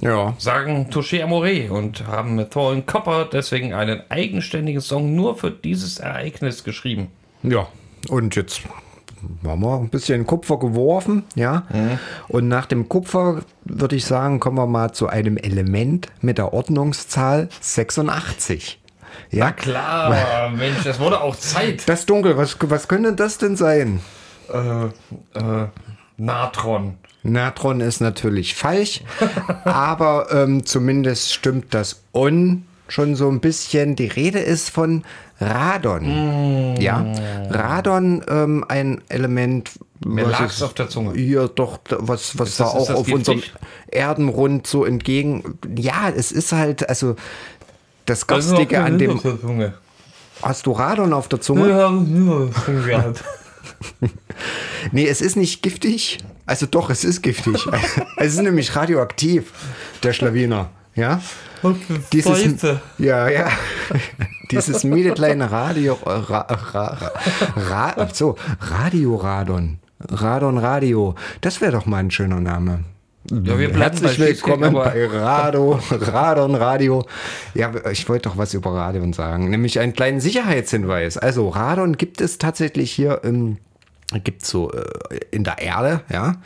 Ja. 0.00 0.32
sagen 0.38 0.88
Touché 0.90 1.22
Amoré 1.22 1.68
und 1.68 2.06
haben 2.06 2.36
mit 2.36 2.50
Throwing 2.50 2.86
Copper 2.86 3.26
deswegen 3.30 3.74
einen 3.74 4.00
eigenständigen 4.08 4.80
Song 4.80 5.14
nur 5.14 5.36
für 5.36 5.50
dieses 5.50 5.98
Ereignis 5.98 6.64
geschrieben. 6.64 7.08
Ja, 7.42 7.66
und 8.08 8.34
jetzt 8.34 8.62
haben 9.46 9.60
wir 9.60 9.74
ein 9.78 9.90
bisschen 9.90 10.26
Kupfer 10.26 10.58
geworfen, 10.58 11.24
ja. 11.34 11.64
Und 12.28 12.48
nach 12.48 12.64
dem 12.64 12.88
Kupfer 12.88 13.42
würde 13.64 13.96
ich 13.96 14.06
sagen, 14.06 14.40
kommen 14.40 14.56
wir 14.56 14.66
mal 14.66 14.92
zu 14.92 15.08
einem 15.08 15.36
Element 15.36 16.08
mit 16.22 16.38
der 16.38 16.54
Ordnungszahl 16.54 17.50
86. 17.60 18.80
Ja, 19.30 19.52
Klar, 19.52 20.48
Mensch, 20.56 20.82
das 20.84 20.98
wurde 20.98 21.20
auch 21.20 21.36
Zeit. 21.36 21.86
das 21.88 22.06
Dunkel, 22.06 22.38
was, 22.38 22.56
was 22.62 22.88
könnte 22.88 23.12
das 23.12 23.36
denn 23.36 23.56
sein? 23.56 24.00
Äh, 24.52 24.86
äh, 25.38 25.68
Natron. 26.16 26.96
Natron 27.24 27.80
ist 27.80 28.00
natürlich 28.00 28.54
falsch, 28.54 29.00
aber 29.64 30.28
ähm, 30.30 30.64
zumindest 30.64 31.32
stimmt 31.32 31.74
das 31.74 32.02
On 32.12 32.64
schon 32.86 33.16
so 33.16 33.28
ein 33.28 33.40
bisschen. 33.40 33.96
Die 33.96 34.06
Rede 34.06 34.38
ist 34.38 34.70
von 34.70 35.04
Radon. 35.40 36.76
Ja, 36.78 37.04
Radon, 37.50 38.22
ähm, 38.28 38.64
ein 38.68 39.02
Element. 39.08 39.72
Mir 40.04 40.26
was 40.26 40.32
lag's 40.32 40.54
ist 40.56 40.62
auf 40.62 40.74
der 40.74 40.88
Zunge. 40.90 41.14
Hier 41.14 41.48
doch, 41.48 41.78
was, 41.88 42.38
was 42.38 42.58
da 42.58 42.66
auch 42.66 42.90
auf 42.90 43.10
unserem? 43.10 43.42
Erdenrund 43.88 44.66
so 44.66 44.84
entgegen. 44.84 45.58
Ja, 45.76 46.10
es 46.14 46.30
ist 46.30 46.52
halt, 46.52 46.88
also 46.88 47.16
das 48.04 48.26
Garstige 48.26 48.82
an 48.82 48.98
dem. 48.98 49.20
Hast 50.42 50.66
du 50.66 50.72
Radon 50.72 51.14
auf 51.14 51.28
der 51.28 51.40
Zunge? 51.40 51.68
Nee, 54.92 55.06
es 55.08 55.20
ist 55.20 55.36
nicht 55.36 55.62
giftig. 55.62 56.18
Also 56.46 56.66
doch, 56.66 56.90
es 56.90 57.04
ist 57.04 57.22
giftig. 57.22 57.64
es 58.16 58.34
ist 58.34 58.42
nämlich 58.42 58.74
radioaktiv, 58.76 59.52
der 60.02 60.12
Schlawiner. 60.12 60.70
Ja? 60.94 61.20
Dieses, 62.12 62.42
Scheiße. 62.42 62.80
ja, 62.98 63.28
ja. 63.28 63.48
Dieses 64.50 64.84
miede 64.84 65.12
kleine 65.12 65.50
Radio, 65.50 65.94
ra, 66.04 66.40
ra, 66.40 66.98
ra, 67.56 67.94
ra, 67.96 68.08
so, 68.12 68.36
Radioradon. 68.60 69.78
Radon 70.10 70.58
Radio. 70.58 71.14
Das 71.40 71.60
wäre 71.60 71.72
doch 71.72 71.86
mal 71.86 71.98
ein 71.98 72.10
schöner 72.10 72.40
Name. 72.40 72.84
Ja, 73.30 73.58
wir 73.58 73.70
bleiben 73.70 73.78
Herzlich 73.78 74.18
willkommen 74.18 74.74
bei 74.74 75.06
Rado, 75.06 75.80
Radon 75.90 76.54
Radio. 76.54 77.06
Ja, 77.54 77.72
ich 77.90 78.06
wollte 78.06 78.28
doch 78.28 78.36
was 78.36 78.52
über 78.52 78.74
Radon 78.74 79.14
sagen, 79.14 79.48
nämlich 79.48 79.80
einen 79.80 79.94
kleinen 79.94 80.20
Sicherheitshinweis. 80.20 81.16
Also 81.16 81.48
Radon 81.48 81.96
gibt 81.96 82.20
es 82.20 82.36
tatsächlich 82.36 82.92
hier 82.92 83.24
im, 83.24 83.56
gibt's 84.22 84.48
so 84.48 84.72
äh, 84.72 84.84
in 85.30 85.44
der 85.44 85.58
Erde, 85.58 86.02
ja. 86.10 86.36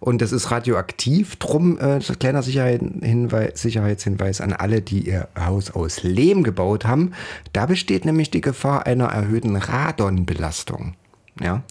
Und 0.00 0.20
das 0.20 0.32
ist 0.32 0.50
radioaktiv, 0.50 1.36
drum 1.36 1.78
äh, 1.78 1.98
kleiner 2.18 2.42
Sicherheit, 2.42 2.82
Hinweis, 3.00 3.62
Sicherheitshinweis 3.62 4.42
an 4.42 4.52
alle, 4.52 4.82
die 4.82 5.08
ihr 5.08 5.28
Haus 5.38 5.70
aus 5.70 6.02
Lehm 6.02 6.42
gebaut 6.42 6.84
haben. 6.84 7.12
Da 7.54 7.64
besteht 7.64 8.04
nämlich 8.04 8.30
die 8.30 8.42
Gefahr 8.42 8.86
einer 8.86 9.06
erhöhten 9.06 9.56
Radonbelastung. 9.56 10.94
Ja. 11.40 11.62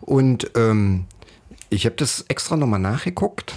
Und 0.00 0.50
ähm, 0.56 1.04
ich 1.68 1.84
habe 1.84 1.96
das 1.96 2.24
extra 2.28 2.56
nochmal 2.56 2.80
nachgeguckt. 2.80 3.54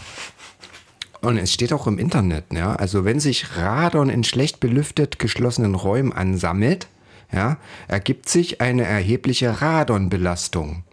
Und 1.21 1.38
es 1.38 1.53
steht 1.53 1.73
auch 1.73 1.88
im 1.88 1.97
Internet, 1.97 2.45
ja, 2.53 2.75
also 2.75 3.03
wenn 3.03 3.19
sich 3.19 3.57
Radon 3.57 4.09
in 4.09 4.23
schlecht 4.23 4.59
belüftet 4.59 5.19
geschlossenen 5.19 5.73
Räumen 5.73 6.13
ansammelt, 6.13 6.88
ja, 7.32 7.57
ergibt 7.88 8.30
sich 8.30 8.61
eine 8.61 8.84
erhebliche 8.84 9.61
Radonbelastung. 9.61 10.84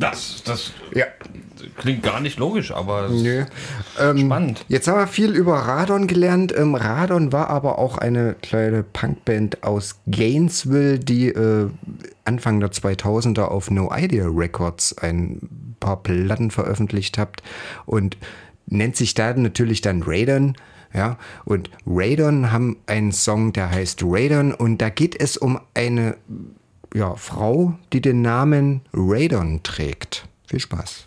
Das, 0.00 0.42
das 0.44 0.72
Ja. 0.94 1.04
klingt 1.76 2.02
gar 2.02 2.20
nicht 2.20 2.38
logisch, 2.38 2.72
aber 2.72 3.08
Nö. 3.10 3.44
Ähm, 4.00 4.18
spannend. 4.18 4.64
Jetzt 4.68 4.88
haben 4.88 4.98
wir 4.98 5.06
viel 5.06 5.30
über 5.36 5.54
Radon 5.56 6.06
gelernt. 6.06 6.54
Ähm, 6.56 6.74
Radon 6.74 7.32
war 7.32 7.50
aber 7.50 7.78
auch 7.78 7.98
eine 7.98 8.34
kleine 8.42 8.82
Punkband 8.82 9.62
aus 9.62 10.00
Gainesville, 10.06 10.98
die 10.98 11.28
äh, 11.28 11.68
Anfang 12.24 12.60
der 12.60 12.70
2000er 12.70 13.42
auf 13.42 13.70
No 13.70 13.92
Idea 13.94 14.26
Records 14.26 14.96
ein 14.98 15.76
paar 15.80 16.02
Platten 16.02 16.50
veröffentlicht 16.50 17.18
hat 17.18 17.42
und 17.84 18.16
nennt 18.66 18.96
sich 18.96 19.12
da 19.14 19.32
natürlich 19.34 19.82
dann 19.82 20.02
Radon. 20.02 20.56
Ja, 20.92 21.18
und 21.44 21.70
Radon 21.86 22.50
haben 22.50 22.78
einen 22.86 23.12
Song, 23.12 23.52
der 23.52 23.70
heißt 23.70 24.00
Radon 24.04 24.52
und 24.52 24.78
da 24.78 24.88
geht 24.88 25.20
es 25.20 25.36
um 25.36 25.60
eine 25.74 26.16
ja, 26.94 27.14
Frau, 27.16 27.74
die 27.92 28.00
den 28.00 28.22
Namen 28.22 28.82
Radon 28.92 29.62
trägt. 29.62 30.26
Viel 30.46 30.60
Spaß. 30.60 31.06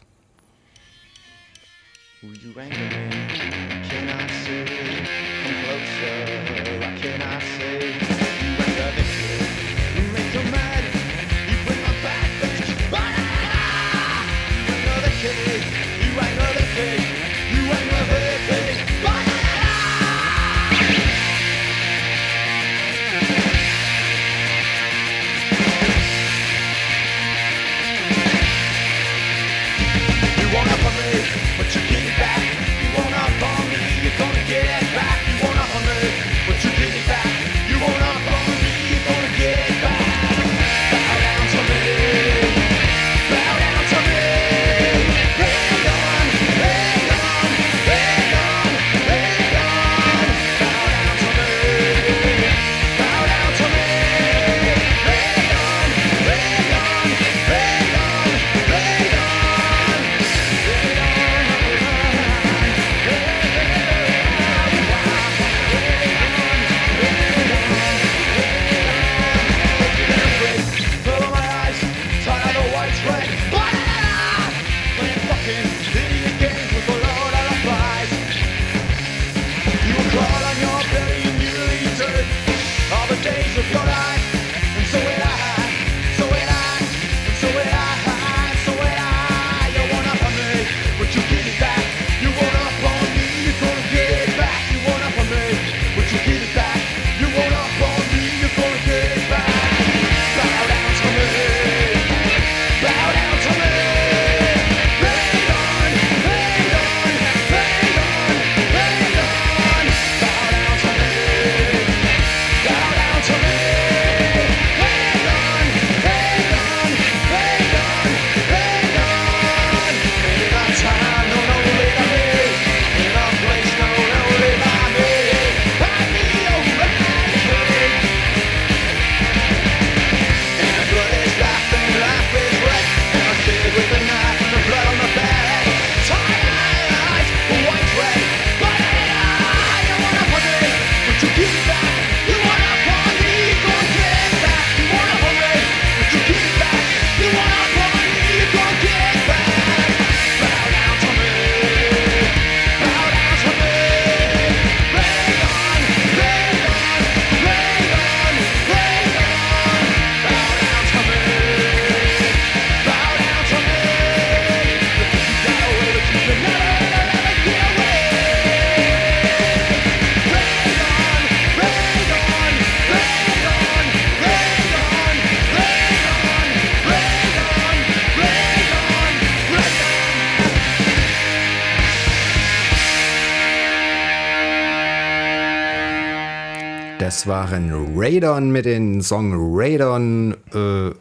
Waren 187.28 187.96
Radon 187.96 188.52
mit 188.52 188.66
dem 188.66 189.02
Song 189.02 189.34
Radon. 189.36 190.36
Äh, 190.54 190.92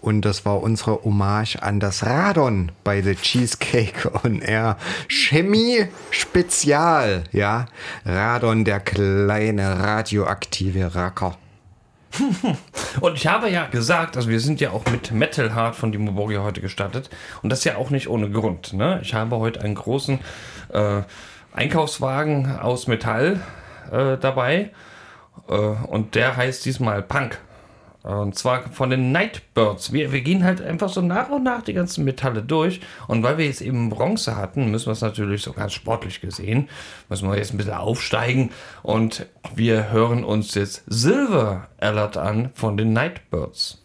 und 0.00 0.22
das 0.22 0.44
war 0.44 0.62
unsere 0.62 1.02
Hommage 1.02 1.56
an 1.62 1.80
das 1.80 2.04
Radon 2.04 2.72
bei 2.82 3.00
The 3.00 3.14
Cheesecake 3.14 4.10
on 4.24 4.40
Air. 4.40 4.76
Chemie 5.08 5.86
Spezial, 6.10 7.24
ja. 7.32 7.66
Radon, 8.04 8.64
der 8.64 8.80
kleine 8.80 9.78
radioaktive 9.78 10.94
Racker. 10.94 11.38
Und 13.00 13.14
ich 13.14 13.26
habe 13.26 13.50
ja 13.50 13.66
gesagt, 13.66 14.16
also 14.16 14.28
wir 14.28 14.40
sind 14.40 14.60
ja 14.60 14.70
auch 14.70 14.84
mit 14.90 15.10
Metal 15.10 15.54
Hard 15.54 15.74
von 15.74 15.90
Dimo 15.90 16.12
Borgia 16.12 16.42
heute 16.42 16.60
gestartet. 16.60 17.10
Und 17.42 17.50
das 17.50 17.64
ja 17.64 17.76
auch 17.76 17.90
nicht 17.90 18.08
ohne 18.08 18.30
Grund. 18.30 18.72
Ne? 18.72 19.00
Ich 19.02 19.14
habe 19.14 19.36
heute 19.36 19.60
einen 19.62 19.74
großen 19.74 20.20
äh, 20.72 21.02
Einkaufswagen 21.52 22.58
aus 22.58 22.86
Metall 22.86 23.40
äh, 23.94 24.18
dabei. 24.18 24.70
Äh, 25.48 25.54
und 25.54 26.14
der 26.14 26.36
heißt 26.36 26.64
diesmal 26.64 27.02
Punk. 27.02 27.38
Und 28.04 28.34
zwar 28.36 28.70
von 28.70 28.90
den 28.90 29.12
Nightbirds. 29.12 29.90
Wir, 29.90 30.12
wir 30.12 30.20
gehen 30.20 30.44
halt 30.44 30.60
einfach 30.60 30.90
so 30.90 31.00
nach 31.00 31.30
und 31.30 31.42
nach 31.42 31.62
die 31.62 31.72
ganzen 31.72 32.04
Metalle 32.04 32.42
durch. 32.42 32.82
Und 33.08 33.22
weil 33.22 33.38
wir 33.38 33.46
jetzt 33.46 33.62
eben 33.62 33.88
Bronze 33.88 34.36
hatten, 34.36 34.70
müssen 34.70 34.88
wir 34.88 34.92
es 34.92 35.00
natürlich 35.00 35.40
so 35.42 35.54
ganz 35.54 35.72
sportlich 35.72 36.20
gesehen, 36.20 36.68
müssen 37.08 37.30
wir 37.30 37.38
jetzt 37.38 37.54
ein 37.54 37.56
bisschen 37.56 37.72
aufsteigen. 37.72 38.50
Und 38.82 39.26
wir 39.54 39.90
hören 39.90 40.22
uns 40.22 40.54
jetzt 40.54 40.82
Silver 40.86 41.68
Alert 41.80 42.18
an 42.18 42.50
von 42.54 42.76
den 42.76 42.92
Nightbirds. 42.92 43.83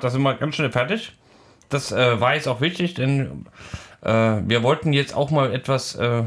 Da 0.00 0.10
sind 0.10 0.22
wir 0.22 0.34
ganz 0.34 0.54
schnell 0.54 0.72
fertig. 0.72 1.16
Das 1.68 1.92
äh, 1.92 2.20
war 2.20 2.34
jetzt 2.34 2.48
auch 2.48 2.60
wichtig, 2.60 2.94
denn 2.94 3.46
äh, 4.02 4.10
wir 4.10 4.62
wollten 4.62 4.92
jetzt 4.92 5.14
auch 5.14 5.30
mal 5.30 5.52
etwas 5.54 5.94
äh, 5.94 6.24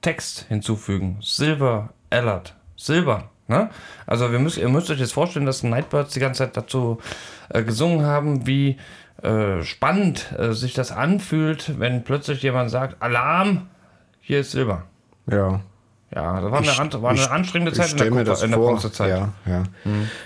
Text 0.00 0.46
hinzufügen. 0.48 1.18
Silver 1.20 1.90
Allard. 2.10 2.54
Silber. 2.76 3.30
Ne? 3.46 3.70
Also 4.06 4.32
wir 4.32 4.38
müsst, 4.38 4.56
ihr 4.56 4.68
müsst 4.68 4.90
euch 4.90 4.98
jetzt 4.98 5.12
vorstellen, 5.12 5.46
dass 5.46 5.62
Nightbirds 5.62 6.14
die 6.14 6.20
ganze 6.20 6.38
Zeit 6.44 6.56
dazu 6.56 6.98
äh, 7.50 7.62
gesungen 7.62 8.04
haben, 8.04 8.46
wie 8.46 8.78
äh, 9.22 9.62
spannend 9.62 10.34
äh, 10.38 10.52
sich 10.52 10.74
das 10.74 10.90
anfühlt, 10.90 11.78
wenn 11.78 12.02
plötzlich 12.02 12.42
jemand 12.42 12.70
sagt, 12.70 13.00
Alarm, 13.02 13.68
hier 14.20 14.40
ist 14.40 14.52
Silber. 14.52 14.84
Ja. 15.30 15.60
Ja, 16.14 16.40
das 16.42 16.50
war 16.50 16.58
eine, 16.60 16.78
an- 16.78 17.02
war 17.02 17.10
eine 17.10 17.20
ich- 17.20 17.30
anstrengende 17.30 17.72
ich 17.72 17.78
Zeit 17.78 17.92
in 17.92 17.96
der, 17.96 18.06
mir 18.10 18.18
Kupfer- 18.18 18.24
das 18.24 18.42
in 18.42 18.50
der 18.50 18.58
vor. 18.58 18.68
Bronzezeit. 18.72 19.08
Ja, 19.08 19.32
ja. 19.46 19.62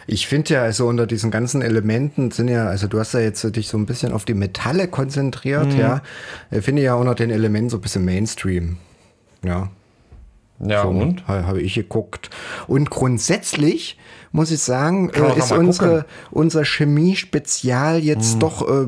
Ich 0.09 0.27
finde 0.27 0.55
ja, 0.55 0.63
also 0.63 0.87
unter 0.89 1.07
diesen 1.07 1.31
ganzen 1.31 1.63
Elementen 1.63 2.33
sind 2.33 2.49
ja, 2.49 2.67
also 2.67 2.89
du 2.89 2.99
hast 2.99 3.15
ja 3.15 3.21
jetzt 3.21 3.41
so 3.41 3.51
dich 3.51 3.69
so 3.69 3.79
ein 3.79 3.87
bisschen 3.87 4.13
auf 4.13 4.25
die 4.25 4.35
Metalle 4.35 4.89
konzentriert, 4.89 5.73
Mhm. 5.73 5.79
ja. 5.79 6.03
Ich 6.51 6.65
finde 6.65 6.83
ja 6.83 6.95
unter 6.95 7.15
den 7.15 7.31
Elementen 7.31 7.71
so 7.71 7.77
ein 7.79 7.83
bisschen 7.83 8.05
Mainstream. 8.05 8.79
Ja. 9.45 9.69
Ja, 10.59 10.83
so, 10.83 10.89
und? 10.89 11.29
ha- 11.29 11.45
Habe 11.45 11.61
ich 11.61 11.75
geguckt. 11.75 12.31
Und 12.67 12.89
grundsätzlich 12.91 13.99
muss 14.33 14.51
ich 14.51 14.61
sagen, 14.61 15.11
äh, 15.11 15.39
ist 15.39 15.53
unsere, 15.53 15.89
gucken. 15.99 16.05
unser 16.31 16.65
Chemie-Spezial 16.65 17.99
jetzt 18.01 18.33
Hm. 18.35 18.41
doch 18.41 18.67
äh, 18.69 18.87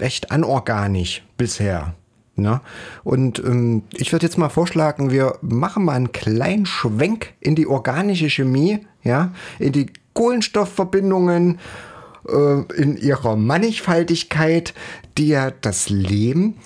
recht 0.00 0.32
anorganisch 0.32 1.24
bisher. 1.38 1.94
Ne? 2.36 2.60
Und 3.02 3.38
ähm, 3.38 3.82
ich 3.94 4.12
würde 4.12 4.26
jetzt 4.26 4.36
mal 4.36 4.50
vorschlagen, 4.50 5.10
wir 5.10 5.38
machen 5.40 5.84
mal 5.84 5.94
einen 5.94 6.12
kleinen 6.12 6.66
Schwenk 6.66 7.32
in 7.40 7.54
die 7.54 7.66
organische 7.66 8.28
Chemie, 8.28 8.86
ja, 9.02 9.32
in 9.58 9.72
die 9.72 9.86
Kohlenstoffverbindungen, 10.12 11.58
äh, 12.28 12.60
in 12.74 12.96
ihrer 12.96 13.36
Mannigfaltigkeit, 13.36 14.74
die 15.16 15.28
ja 15.28 15.50
das 15.50 15.88
Leben 15.88 16.56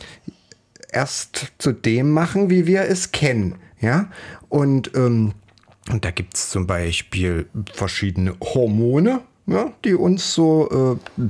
erst 0.93 1.53
zu 1.59 1.73
dem 1.73 2.11
machen, 2.11 2.51
wie 2.51 2.67
wir 2.67 2.83
es 2.83 3.13
kennen. 3.13 3.57
Ja? 3.81 4.11
Und, 4.49 4.95
ähm, 4.97 5.33
und 5.91 6.05
da 6.05 6.11
gibt 6.11 6.37
es 6.37 6.51
zum 6.51 6.67
Beispiel 6.67 7.49
verschiedene 7.73 8.35
Hormone, 8.41 9.21
ja, 9.47 9.73
die 9.85 9.95
uns 9.95 10.35
so 10.35 10.99
äh, 11.19 11.25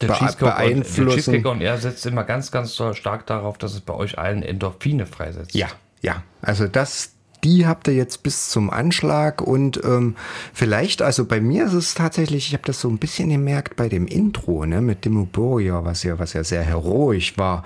Der 0.00 0.12
Cheesecake, 0.12 0.44
und, 0.44 0.58
der 0.58 0.64
beeinflussen. 0.66 1.16
Cheesecake 1.16 1.48
und 1.48 1.60
er 1.60 1.78
setzt 1.78 2.06
immer 2.06 2.24
ganz, 2.24 2.50
ganz 2.50 2.80
stark 2.92 3.26
darauf, 3.26 3.58
dass 3.58 3.74
es 3.74 3.80
bei 3.80 3.94
euch 3.94 4.18
allen 4.18 4.42
Endorphine 4.42 5.06
freisetzt. 5.06 5.54
Ja, 5.54 5.68
ja. 6.02 6.22
Also 6.42 6.68
das, 6.68 7.13
die 7.44 7.66
habt 7.66 7.86
ihr 7.88 7.94
jetzt 7.94 8.22
bis 8.22 8.48
zum 8.48 8.70
Anschlag 8.70 9.42
und 9.42 9.80
ähm, 9.84 10.16
vielleicht, 10.54 11.02
also 11.02 11.26
bei 11.26 11.40
mir 11.40 11.66
ist 11.66 11.74
es 11.74 11.94
tatsächlich, 11.94 12.48
ich 12.48 12.54
habe 12.54 12.64
das 12.64 12.80
so 12.80 12.88
ein 12.88 12.98
bisschen 12.98 13.28
gemerkt 13.28 13.76
bei 13.76 13.88
dem 13.88 14.06
Intro, 14.06 14.64
ne, 14.64 14.80
mit 14.80 15.04
Demoboria, 15.04 15.84
was 15.84 16.02
ja, 16.02 16.18
was 16.18 16.32
ja 16.32 16.42
sehr 16.42 16.62
heroisch 16.62 17.36
war. 17.36 17.64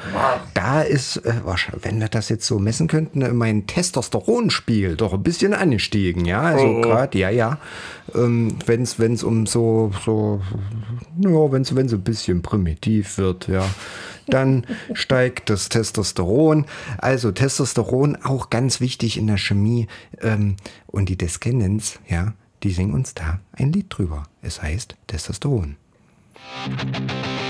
Da 0.55 0.83
ist, 0.83 1.19
äh, 1.19 1.35
wahrscheinlich, 1.45 1.85
wenn 1.85 2.01
wir 2.01 2.09
das 2.09 2.29
jetzt 2.29 2.47
so 2.47 2.59
messen 2.59 2.89
könnten, 2.89 3.23
äh, 3.23 3.33
mein 3.33 3.67
Testosteronspiel 3.67 4.97
doch 4.97 5.15
ein 5.15 5.23
bisschen 5.23 5.55
angestiegen, 5.55 6.25
ja. 6.25 6.43
Also 6.43 6.81
gerade, 6.81 7.17
ja, 7.17 7.31
ja. 7.31 7.59
Ähm, 8.15 8.57
wenn 8.67 8.83
es 8.83 8.99
wenn 8.99 9.13
es 9.13 9.23
um 9.23 9.47
so, 9.47 9.93
so, 10.05 10.41
ja, 11.21 11.53
wenn 11.53 11.63
es 11.63 11.77
wenn 11.77 11.89
ein 11.89 12.03
bisschen 12.03 12.43
primitiv 12.43 13.19
wird, 13.19 13.49
ja, 13.49 13.65
dann 14.29 14.67
steigt 14.93 15.51
das 15.51 15.69
Testosteron. 15.69 16.67
Also 16.99 17.33
Testosteron 17.33 18.17
auch 18.17 18.51
ganz 18.51 18.81
wichtig 18.81 19.17
in 19.17 19.27
der 19.27 19.39
Chemie. 19.39 19.87
Ähm, 20.21 20.57
und 20.87 21.09
die 21.09 21.17
Descendants, 21.17 21.99
ja, 22.09 22.35
die 22.63 22.71
singen 22.71 22.95
uns 22.95 23.15
da 23.15 23.41
ein 23.53 23.73
Lied 23.73 23.87
drüber. 23.91 24.25
Es 24.43 24.63
heißt 24.63 24.97
Testosteron. 25.07 25.77
Need 26.67 27.48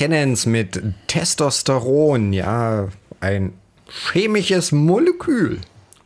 des 0.00 0.08
Kennens 0.08 0.46
mit 0.46 0.82
Testosteron, 1.08 2.32
ja, 2.32 2.88
ein 3.20 3.52
chemisches 4.12 4.72
Molekül. 4.72 5.60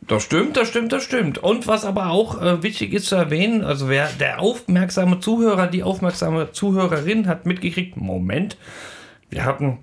Das 0.09 0.25
stimmt, 0.25 0.57
das 0.57 0.69
stimmt, 0.69 0.93
das 0.93 1.05
stimmt. 1.05 1.39
Und 1.39 1.67
was 1.69 1.85
aber 1.85 2.11
auch 2.11 2.43
äh, 2.43 2.63
wichtig 2.63 2.93
ist 2.93 3.07
zu 3.07 3.15
erwähnen, 3.15 3.63
also 3.63 3.89
wer 3.89 4.09
der 4.09 4.41
aufmerksame 4.41 5.21
Zuhörer, 5.21 5.69
die 5.69 5.83
aufmerksame 5.83 6.51
Zuhörerin 6.51 7.29
hat 7.29 7.47
mitgekriegt, 7.47 7.97
Moment, 7.97 8.57
wir 9.31 9.45
hatten 9.45 9.79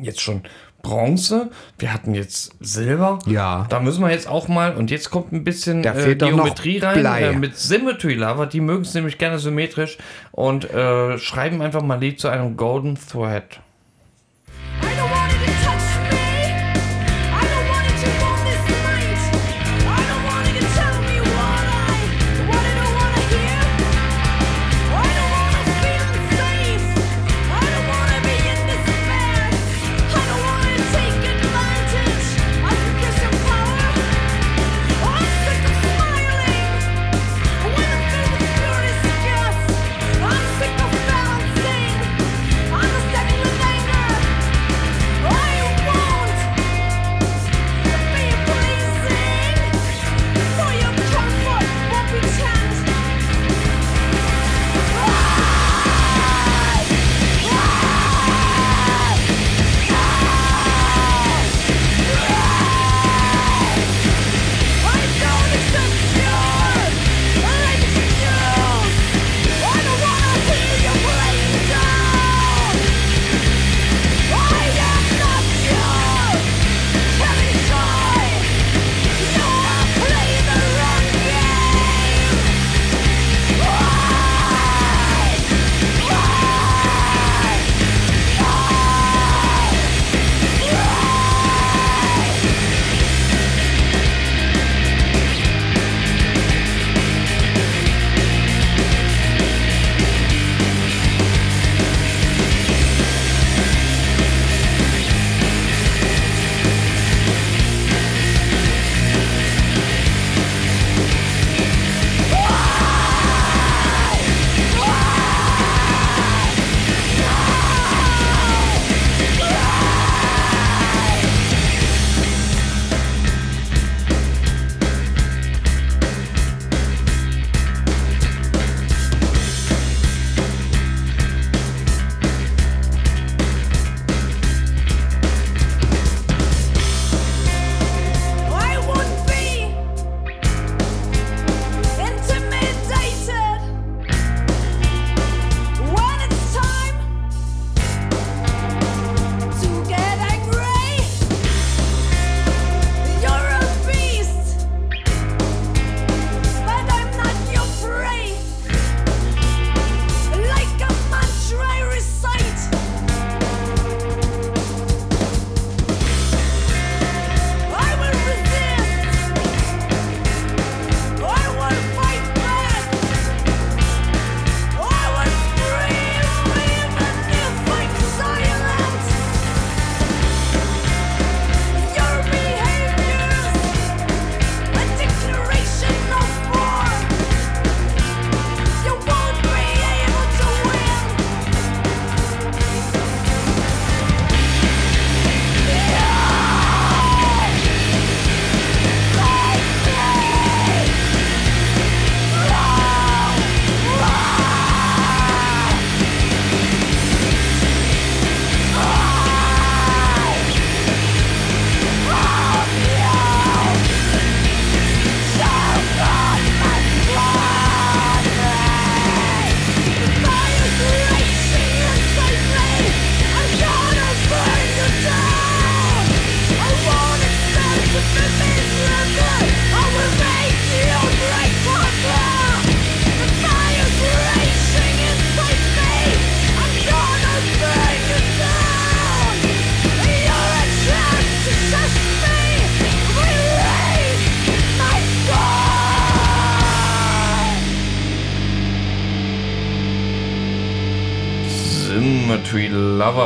jetzt 0.00 0.20
schon 0.20 0.42
Bronze, 0.82 1.50
wir 1.78 1.92
hatten 1.92 2.14
jetzt 2.14 2.52
Silber. 2.60 3.20
Ja. 3.26 3.66
Da 3.68 3.80
müssen 3.80 4.02
wir 4.02 4.10
jetzt 4.10 4.28
auch 4.28 4.48
mal, 4.48 4.74
und 4.74 4.90
jetzt 4.90 5.10
kommt 5.10 5.32
ein 5.32 5.44
bisschen 5.44 5.82
Da 5.82 5.94
äh, 5.94 6.14
Geometrie 6.14 6.78
rein 6.78 7.04
äh, 7.04 7.32
mit 7.32 7.56
Symmetry 7.56 8.14
Lava. 8.14 8.46
Die 8.46 8.60
mögen 8.60 8.82
es 8.82 8.94
nämlich 8.94 9.18
gerne 9.18 9.38
symmetrisch 9.38 9.98
und 10.32 10.70
äh, 10.70 11.18
schreiben 11.18 11.62
einfach 11.62 11.82
mal 11.82 12.00
Lied 12.00 12.20
zu 12.20 12.28
einem 12.28 12.56
Golden 12.56 12.96
Thread. 12.96 13.60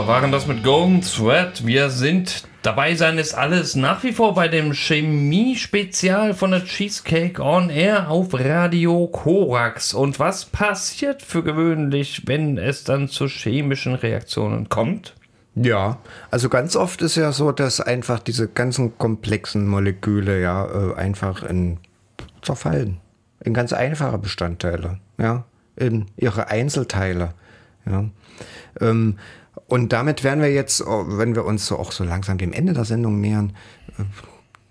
Waren 0.06 0.30
das 0.30 0.46
mit 0.46 0.62
Golden 0.62 1.00
Thread. 1.02 1.66
Wir 1.66 1.90
sind 1.90 2.44
dabei 2.62 2.94
sein 2.94 3.18
ist 3.18 3.34
alles 3.34 3.74
nach 3.74 4.04
wie 4.04 4.12
vor 4.12 4.34
bei 4.34 4.46
dem 4.46 4.72
Chemie-Spezial 4.72 6.34
von 6.34 6.52
der 6.52 6.64
Cheesecake 6.64 7.42
on 7.42 7.70
Air 7.70 8.08
auf 8.08 8.28
Radio 8.32 9.08
Korax. 9.08 9.94
Und 9.94 10.20
was 10.20 10.44
passiert 10.44 11.22
für 11.22 11.42
gewöhnlich, 11.42 12.22
wenn 12.26 12.56
es 12.56 12.84
dann 12.84 13.08
zu 13.08 13.26
chemischen 13.26 13.94
Reaktionen 13.94 14.68
kommt? 14.68 15.14
Ja, 15.56 15.98
also 16.30 16.48
ganz 16.48 16.76
oft 16.76 17.02
ist 17.02 17.16
ja 17.16 17.32
so, 17.32 17.50
dass 17.50 17.80
einfach 17.80 18.20
diese 18.20 18.46
ganzen 18.46 18.98
komplexen 18.98 19.66
Moleküle 19.66 20.40
ja 20.40 20.66
äh, 20.66 20.94
einfach 20.94 21.42
in 21.42 21.78
zerfallen. 22.42 22.98
In 23.40 23.54
ganz 23.54 23.72
einfache 23.72 24.18
Bestandteile, 24.18 24.98
ja, 25.18 25.44
in 25.74 26.06
ihre 26.16 26.48
Einzelteile. 26.48 27.30
Ja. 27.86 28.04
Ähm, 28.80 29.18
und 29.66 29.92
damit 29.92 30.22
werden 30.22 30.42
wir 30.42 30.52
jetzt, 30.52 30.80
oh, 30.86 31.04
wenn 31.08 31.34
wir 31.34 31.44
uns 31.44 31.66
so 31.66 31.78
auch 31.78 31.92
so 31.92 32.04
langsam 32.04 32.38
dem 32.38 32.52
Ende 32.52 32.72
der 32.72 32.84
Sendung 32.84 33.20
nähern, 33.20 33.54
äh, 33.98 34.02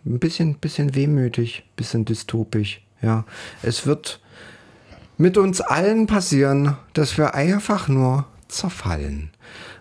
ein 0.06 0.20
bisschen, 0.20 0.56
bisschen 0.56 0.96
wehmütig, 0.96 1.64
bisschen 1.76 2.06
dystopisch. 2.06 2.82
Ja, 3.02 3.26
es 3.62 3.86
wird 3.86 4.22
mit 5.18 5.38
uns 5.38 5.62
allen 5.62 6.08
passieren, 6.08 6.78
dass 6.94 7.18
wir 7.18 7.34
einfach 7.34 7.88
nur 7.88 8.26
zerfallen. 8.48 9.32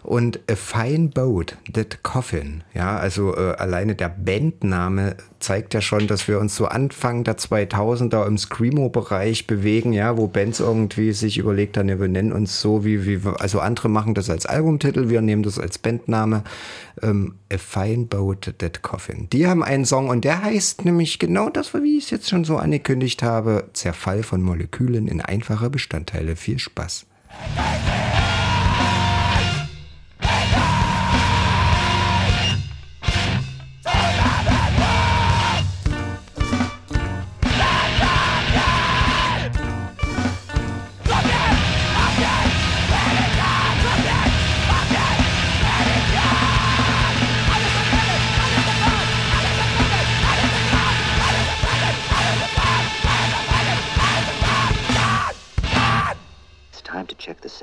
Und 0.05 0.41
A 0.51 0.55
Fine 0.55 1.09
Boat, 1.09 1.57
That 1.73 2.03
Coffin, 2.03 2.63
ja, 2.75 2.99
also 2.99 3.35
äh, 3.35 3.55
alleine 3.57 3.95
der 3.95 4.11
Bandname 4.11 5.17
zeigt 5.41 5.73
ja 5.73 5.81
schon, 5.81 6.07
dass 6.07 6.29
wir 6.29 6.39
uns 6.39 6.57
so 6.57 6.67
Anfang 6.67 7.25
der 7.25 7.39
2000er 7.39 8.27
im 8.27 8.37
Screamo-Bereich 8.37 9.47
bewegen, 9.47 9.95
ja, 9.95 10.19
wo 10.19 10.27
Bands 10.27 10.61
irgendwie 10.61 11.13
sich 11.13 11.39
überlegt 11.39 11.79
haben, 11.79 11.89
ja, 11.89 11.99
wir 11.99 12.09
nennen 12.09 12.33
uns 12.33 12.61
so, 12.61 12.85
wie, 12.85 13.07
wie 13.07 13.25
wir, 13.25 13.41
also 13.41 13.61
andere 13.61 13.89
machen 13.89 14.13
das 14.13 14.29
als 14.29 14.45
Albumtitel, 14.45 15.09
wir 15.09 15.23
nehmen 15.23 15.43
das 15.43 15.59
als 15.59 15.79
Bandname, 15.79 16.45
ähm, 17.03 17.37
A 17.51 17.57
Fine 17.57 18.05
Boat, 18.05 18.53
That 18.59 18.83
Coffin. 18.83 19.29
Die 19.33 19.47
haben 19.47 19.63
einen 19.63 19.87
Song 19.87 20.11
und 20.11 20.25
der 20.25 20.43
heißt 20.43 20.85
nämlich 20.85 21.19
genau 21.19 21.49
das, 21.49 21.73
wie 21.73 21.97
ich 21.97 22.05
es 22.05 22.11
jetzt 22.11 22.29
schon 22.29 22.45
so 22.45 22.59
angekündigt 22.59 23.23
habe, 23.23 23.71
Zerfall 23.73 24.23
von 24.23 24.43
Molekülen 24.43 25.09
in 25.09 25.23
einfache 25.23 25.71
Bestandteile. 25.71 26.37
Viel 26.37 26.59
Spaß. 26.59 27.07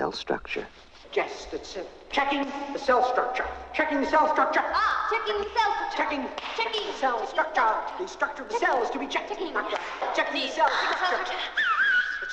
Cell 0.01 0.11
structure. 0.11 0.65
Yes, 1.13 1.45
that's 1.51 1.75
it. 1.75 1.87
Checking 2.11 2.43
the 2.73 2.79
cell 2.79 3.03
structure. 3.11 3.45
Checking 3.71 4.01
the 4.01 4.09
cell 4.09 4.27
structure. 4.33 4.63
Ah, 4.63 4.93
checking 5.11 5.37
the 5.43 5.49
cell 5.53 5.71
structure. 5.91 5.97
Checking. 6.01 6.23
Checking. 6.57 6.87
the 6.89 6.97
cell 6.97 7.27
structure. 7.27 7.71
The 7.99 8.07
structure 8.07 8.41
of 8.41 8.49
the 8.49 8.57
cell 8.57 8.81
is 8.81 8.89
to 8.89 8.97
be 8.97 9.05
checked. 9.05 9.29
Checking. 9.29 9.53
The 9.53 10.53
cell 10.57 10.69
structure. 10.73 11.37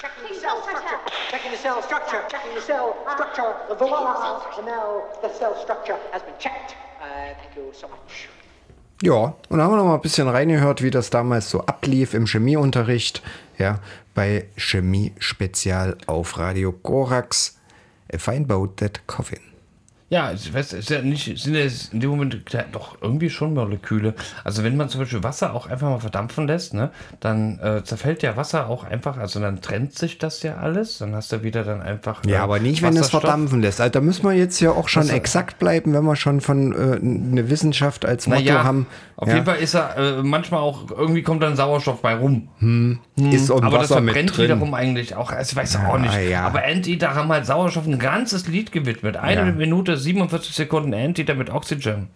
Checking 0.01 0.29
the 0.33 0.41
cell 0.41 0.63
structure. 0.63 1.01
Checking 1.31 1.51
the 1.51 1.59
cell 1.59 1.83
structure. 1.83 2.23
Checking 2.33 2.55
the 2.55 2.63
cell 2.63 2.97
structure. 3.15 3.51
Voila. 3.79 4.41
And 4.57 4.65
now 4.65 5.05
the 5.21 5.31
cell 5.35 5.55
structure 5.61 5.99
has 6.13 6.23
been 6.23 6.39
checked. 6.39 6.75
Uh, 7.03 7.35
thank 7.37 7.53
you 7.55 7.71
so 7.75 7.87
much. 7.89 8.29
Ja, 9.03 9.15
und 9.49 9.59
dann 9.59 9.63
haben 9.63 9.73
wir 9.73 9.77
noch 9.77 9.85
mal 9.85 9.95
ein 9.95 10.01
bisschen 10.01 10.29
reingehört, 10.29 10.83
wie 10.83 10.91
das 10.91 11.11
damals 11.11 11.51
so 11.51 11.61
ablief 11.67 12.15
im 12.15 12.27
Chemieunterricht, 12.27 13.23
ja, 13.57 13.79
bei 14.15 14.49
Chemie 14.57 15.13
Spezial 15.21 15.97
auf 16.07 16.39
Radio 16.39 16.73
Korax. 16.73 17.58
A 18.11 18.19
fine 18.19 18.45
boat 18.45 18.79
that 18.79 19.07
coffin. 19.07 19.43
Ja, 20.11 20.33
ich 20.33 20.55
weiß, 20.55 20.73
ist 20.73 20.89
ja 20.89 21.03
nicht, 21.03 21.39
sind 21.39 21.55
ja 21.55 21.67
in 21.93 22.01
dem 22.01 22.09
Moment 22.09 22.39
doch 22.73 22.97
irgendwie 23.03 23.29
schon 23.29 23.53
Moleküle. 23.53 24.15
Also 24.43 24.65
wenn 24.65 24.75
man 24.75 24.89
zum 24.89 25.03
Beispiel 25.03 25.23
Wasser 25.23 25.53
auch 25.53 25.67
einfach 25.69 25.91
mal 25.91 25.99
verdampfen 25.99 26.47
lässt, 26.47 26.73
ne, 26.73 26.91
dann 27.21 27.59
äh, 27.59 27.85
zerfällt 27.85 28.23
ja 28.23 28.35
Wasser 28.35 28.69
auch 28.69 28.85
einfach, 28.85 29.19
also 29.19 29.39
dann 29.39 29.61
trennt 29.61 29.95
sich 29.99 30.17
das 30.17 30.43
ja 30.43 30.57
alles, 30.57 30.97
dann 30.97 31.15
hast 31.15 31.31
du 31.33 31.43
wieder 31.43 31.63
dann 31.63 31.83
einfach. 31.83 32.25
Ja, 32.25 32.37
äh, 32.37 32.39
aber 32.39 32.59
nicht, 32.59 32.81
wenn 32.81 32.97
es 32.97 33.11
verdampfen 33.11 33.61
lässt. 33.61 33.83
Also, 33.83 33.93
da 33.93 34.01
müssen 34.01 34.23
wir 34.25 34.33
jetzt 34.33 34.59
ja 34.61 34.71
auch 34.71 34.89
schon 34.89 35.03
Wasser- 35.03 35.15
exakt 35.15 35.59
bleiben, 35.59 35.93
wenn 35.93 36.05
wir 36.05 36.17
schon 36.17 36.41
von 36.41 36.73
äh, 36.73 36.97
eine 36.99 37.51
Wissenschaft 37.51 38.07
als 38.07 38.27
Motto 38.27 38.41
Naja, 38.41 38.65
haben. 38.65 38.87
auf 39.17 39.29
ja, 39.29 39.35
jeden 39.35 39.45
Fall 39.47 39.57
ist 39.59 39.75
er 39.75 39.95
äh, 39.99 40.23
manchmal 40.23 40.61
auch, 40.61 40.91
irgendwie 40.91 41.23
kommt 41.23 41.43
dann 41.43 41.55
Sauerstoff 41.55 42.01
bei 42.01 42.15
rum. 42.15 42.49
ist 43.31 43.51
auch 43.51 43.61
aber 43.63 43.79
das 43.81 43.91
Wasser 43.91 44.01
mit 44.01 44.15
verbrennt 44.15 44.37
drin. 44.39 44.45
wiederum 44.45 44.73
eigentlich 44.73 45.17
auch, 45.17 45.33
ich 45.39 45.55
weiß 45.55 45.77
auch 45.87 45.99
nicht. 45.99 46.15
ja. 46.31 46.47
Aber 46.47 46.63
Anteater 46.65 47.15
haben 47.15 47.29
halt 47.29 47.45
Sauerstoff 47.45 47.87
ein 47.87 47.99
ganzes 47.99 48.49
Lied 48.49 48.73
gewidmet. 48.73 49.17
Eine 49.19 49.41
Ja. 49.41 49.53
Minute, 49.53 49.98
47 49.99 50.55
Sekunden 50.55 50.95
Anteater 50.95 51.35
mit 51.35 51.51
Oxygen. 51.51 52.09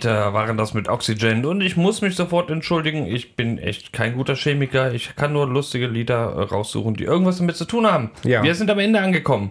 Anteater 0.00 0.32
waren 0.32 0.56
das 0.56 0.72
mit 0.74 0.88
Oxygen 0.88 1.44
und 1.44 1.60
ich 1.60 1.76
muss 1.76 2.00
mich 2.00 2.16
sofort 2.16 2.50
entschuldigen, 2.50 3.06
ich 3.06 3.36
bin 3.36 3.58
echt 3.58 3.92
kein 3.92 4.16
guter 4.16 4.34
Chemiker, 4.34 4.94
ich 4.94 5.14
kann 5.16 5.32
nur 5.32 5.46
lustige 5.46 5.86
Lieder 5.86 6.32
äh, 6.36 6.42
raussuchen, 6.42 6.94
die 6.94 7.04
irgendwas 7.04 7.38
damit 7.38 7.56
zu 7.56 7.66
tun 7.66 7.86
haben. 7.86 8.10
Ja. 8.24 8.42
Wir 8.42 8.54
sind 8.54 8.70
am 8.70 8.78
Ende 8.78 9.00
angekommen. 9.00 9.50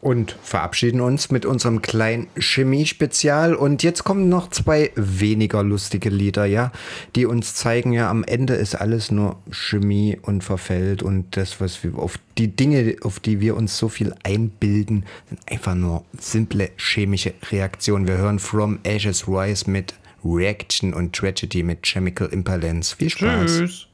Und 0.00 0.36
verabschieden 0.42 1.00
uns 1.00 1.30
mit 1.30 1.46
unserem 1.46 1.82
kleinen 1.82 2.28
Chemie-Spezial. 2.36 3.54
Und 3.54 3.82
jetzt 3.82 4.04
kommen 4.04 4.28
noch 4.28 4.50
zwei 4.50 4.90
weniger 4.94 5.62
lustige 5.62 6.10
Lieder, 6.10 6.44
ja, 6.44 6.72
die 7.14 7.26
uns 7.26 7.54
zeigen, 7.54 7.92
ja, 7.92 8.10
am 8.10 8.24
Ende 8.24 8.54
ist 8.54 8.74
alles 8.74 9.10
nur 9.10 9.38
Chemie 9.50 10.18
und 10.20 10.44
verfällt 10.44 11.02
und 11.02 11.36
das, 11.36 11.60
was 11.60 11.82
wir 11.82 11.98
auf 11.98 12.18
die 12.38 12.48
Dinge, 12.48 12.96
auf 13.02 13.20
die 13.20 13.40
wir 13.40 13.56
uns 13.56 13.78
so 13.78 13.88
viel 13.88 14.14
einbilden, 14.22 15.04
sind 15.28 15.40
einfach 15.50 15.74
nur 15.74 16.04
simple 16.18 16.70
chemische 16.76 17.34
Reaktionen. 17.50 18.06
Wir 18.06 18.18
hören 18.18 18.38
From 18.38 18.78
Ashes 18.84 19.26
Rise 19.26 19.70
mit 19.70 19.94
Reaction 20.24 20.92
und 20.92 21.14
Tragedy 21.14 21.62
mit 21.62 21.82
Chemical 21.82 22.28
Imbalance. 22.28 22.96
Viel 22.96 23.10
Spaß. 23.10 23.58
Tschüss. 23.58 23.86